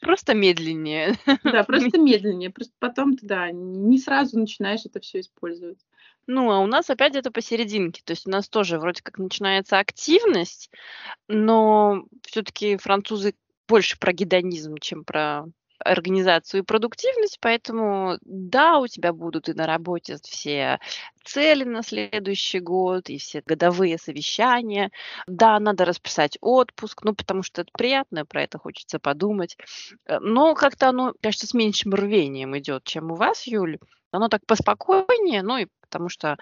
Просто 0.00 0.34
медленнее. 0.34 1.14
Да, 1.44 1.64
просто 1.64 1.98
медленнее. 2.00 2.50
Просто 2.50 2.74
потом 2.78 3.16
ты, 3.16 3.26
да, 3.26 3.50
не 3.50 3.98
сразу 3.98 4.38
начинаешь 4.38 4.86
это 4.86 5.00
все 5.00 5.20
использовать. 5.20 5.78
Ну, 6.28 6.52
а 6.52 6.60
у 6.60 6.66
нас 6.66 6.90
опять 6.90 7.16
это 7.16 7.32
посерединке. 7.32 8.02
То 8.04 8.12
есть 8.12 8.26
у 8.26 8.30
нас 8.30 8.48
тоже 8.50 8.78
вроде 8.78 9.02
как 9.02 9.18
начинается 9.18 9.78
активность, 9.78 10.70
но 11.26 12.04
все-таки 12.22 12.76
французы 12.76 13.34
больше 13.66 13.98
про 13.98 14.12
гедонизм, 14.12 14.76
чем 14.76 15.04
про 15.04 15.46
организацию 15.78 16.60
и 16.62 16.64
продуктивность, 16.64 17.38
поэтому 17.40 18.18
да, 18.22 18.78
у 18.78 18.88
тебя 18.88 19.12
будут 19.12 19.48
и 19.48 19.54
на 19.54 19.66
работе 19.66 20.18
все 20.22 20.80
цели 21.24 21.64
на 21.64 21.82
следующий 21.82 22.58
год, 22.58 23.08
и 23.08 23.18
все 23.18 23.42
годовые 23.46 23.96
совещания. 23.96 24.90
Да, 25.26 25.58
надо 25.60 25.84
расписать 25.86 26.36
отпуск, 26.42 27.04
ну, 27.04 27.14
потому 27.14 27.42
что 27.42 27.62
это 27.62 27.70
приятно, 27.72 28.26
про 28.26 28.42
это 28.42 28.58
хочется 28.58 28.98
подумать. 28.98 29.56
Э, 30.06 30.18
но 30.20 30.54
как-то 30.54 30.88
оно, 30.88 31.14
кажется, 31.22 31.46
с 31.46 31.54
меньшим 31.54 31.94
рвением 31.94 32.58
идет, 32.58 32.84
чем 32.84 33.12
у 33.12 33.14
вас, 33.14 33.46
Юль. 33.46 33.78
Оно 34.10 34.28
так 34.28 34.44
поспокойнее, 34.46 35.42
ну 35.42 35.58
и 35.58 35.66
потому 35.88 36.08
что 36.08 36.36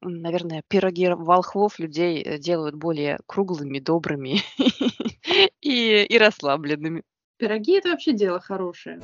наверное, 0.00 0.62
пироги 0.68 1.08
волхвов 1.08 1.78
людей 1.78 2.22
э, 2.22 2.38
делают 2.38 2.74
более 2.74 3.18
круглыми, 3.26 3.78
добрыми 3.78 4.40
и, 5.60 6.04
и 6.04 6.18
расслабленными. 6.18 7.02
Пироги 7.38 7.78
это 7.78 7.90
вообще 7.90 8.12
дело 8.12 8.40
хорошее. 8.40 9.00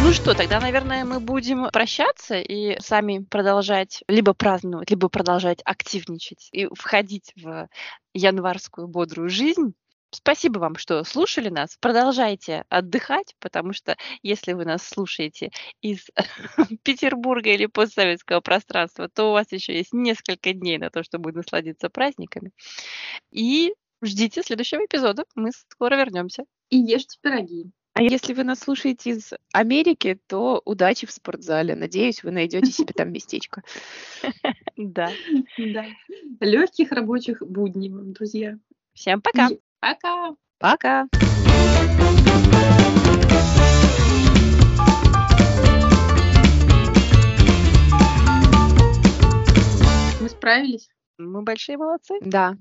Ну 0.00 0.12
что, 0.12 0.34
тогда, 0.34 0.58
наверное, 0.58 1.04
мы 1.04 1.20
будем 1.20 1.68
прощаться 1.70 2.36
и 2.36 2.76
сами 2.80 3.24
продолжать 3.30 4.02
либо 4.08 4.34
праздновать, 4.34 4.90
либо 4.90 5.08
продолжать 5.08 5.60
активничать 5.64 6.48
и 6.52 6.66
входить 6.74 7.32
в 7.36 7.68
январскую 8.12 8.88
бодрую 8.88 9.28
жизнь. 9.28 9.74
Спасибо 10.14 10.58
вам, 10.58 10.76
что 10.76 11.02
слушали 11.04 11.48
нас. 11.48 11.78
Продолжайте 11.80 12.64
отдыхать, 12.68 13.34
потому 13.40 13.72
что 13.72 13.96
если 14.22 14.52
вы 14.52 14.66
нас 14.66 14.86
слушаете 14.86 15.50
из 15.80 16.06
Петербурга 16.82 17.50
или 17.50 17.66
постсоветского 17.66 18.40
пространства, 18.40 19.08
то 19.08 19.30
у 19.30 19.32
вас 19.32 19.50
еще 19.52 19.74
есть 19.74 19.94
несколько 19.94 20.52
дней 20.52 20.76
на 20.76 20.90
то, 20.90 21.02
чтобы 21.02 21.32
насладиться 21.32 21.88
праздниками. 21.88 22.52
И 23.30 23.74
ждите 24.02 24.42
следующего 24.42 24.84
эпизода. 24.84 25.24
Мы 25.34 25.50
скоро 25.70 25.96
вернемся. 25.96 26.44
И 26.68 26.76
ешьте 26.76 27.18
пироги. 27.20 27.70
А 27.94 28.02
если 28.02 28.32
вы 28.32 28.44
нас 28.44 28.60
слушаете 28.60 29.10
из 29.10 29.32
Америки, 29.52 30.18
то 30.26 30.62
удачи 30.64 31.06
в 31.06 31.10
спортзале. 31.10 31.74
Надеюсь, 31.74 32.22
вы 32.22 32.30
найдете 32.30 32.70
себе 32.70 32.92
там 32.94 33.12
местечко. 33.12 33.62
Да. 34.76 35.10
Легких 36.40 36.92
рабочих 36.92 37.42
будней 37.42 37.90
друзья. 37.90 38.58
Всем 38.94 39.20
пока. 39.20 39.50
Пока. 39.82 40.36
Пока. 40.60 41.08
Мы 50.20 50.28
справились. 50.28 50.88
Мы 51.18 51.42
большие 51.42 51.78
молодцы. 51.78 52.14
Да. 52.20 52.54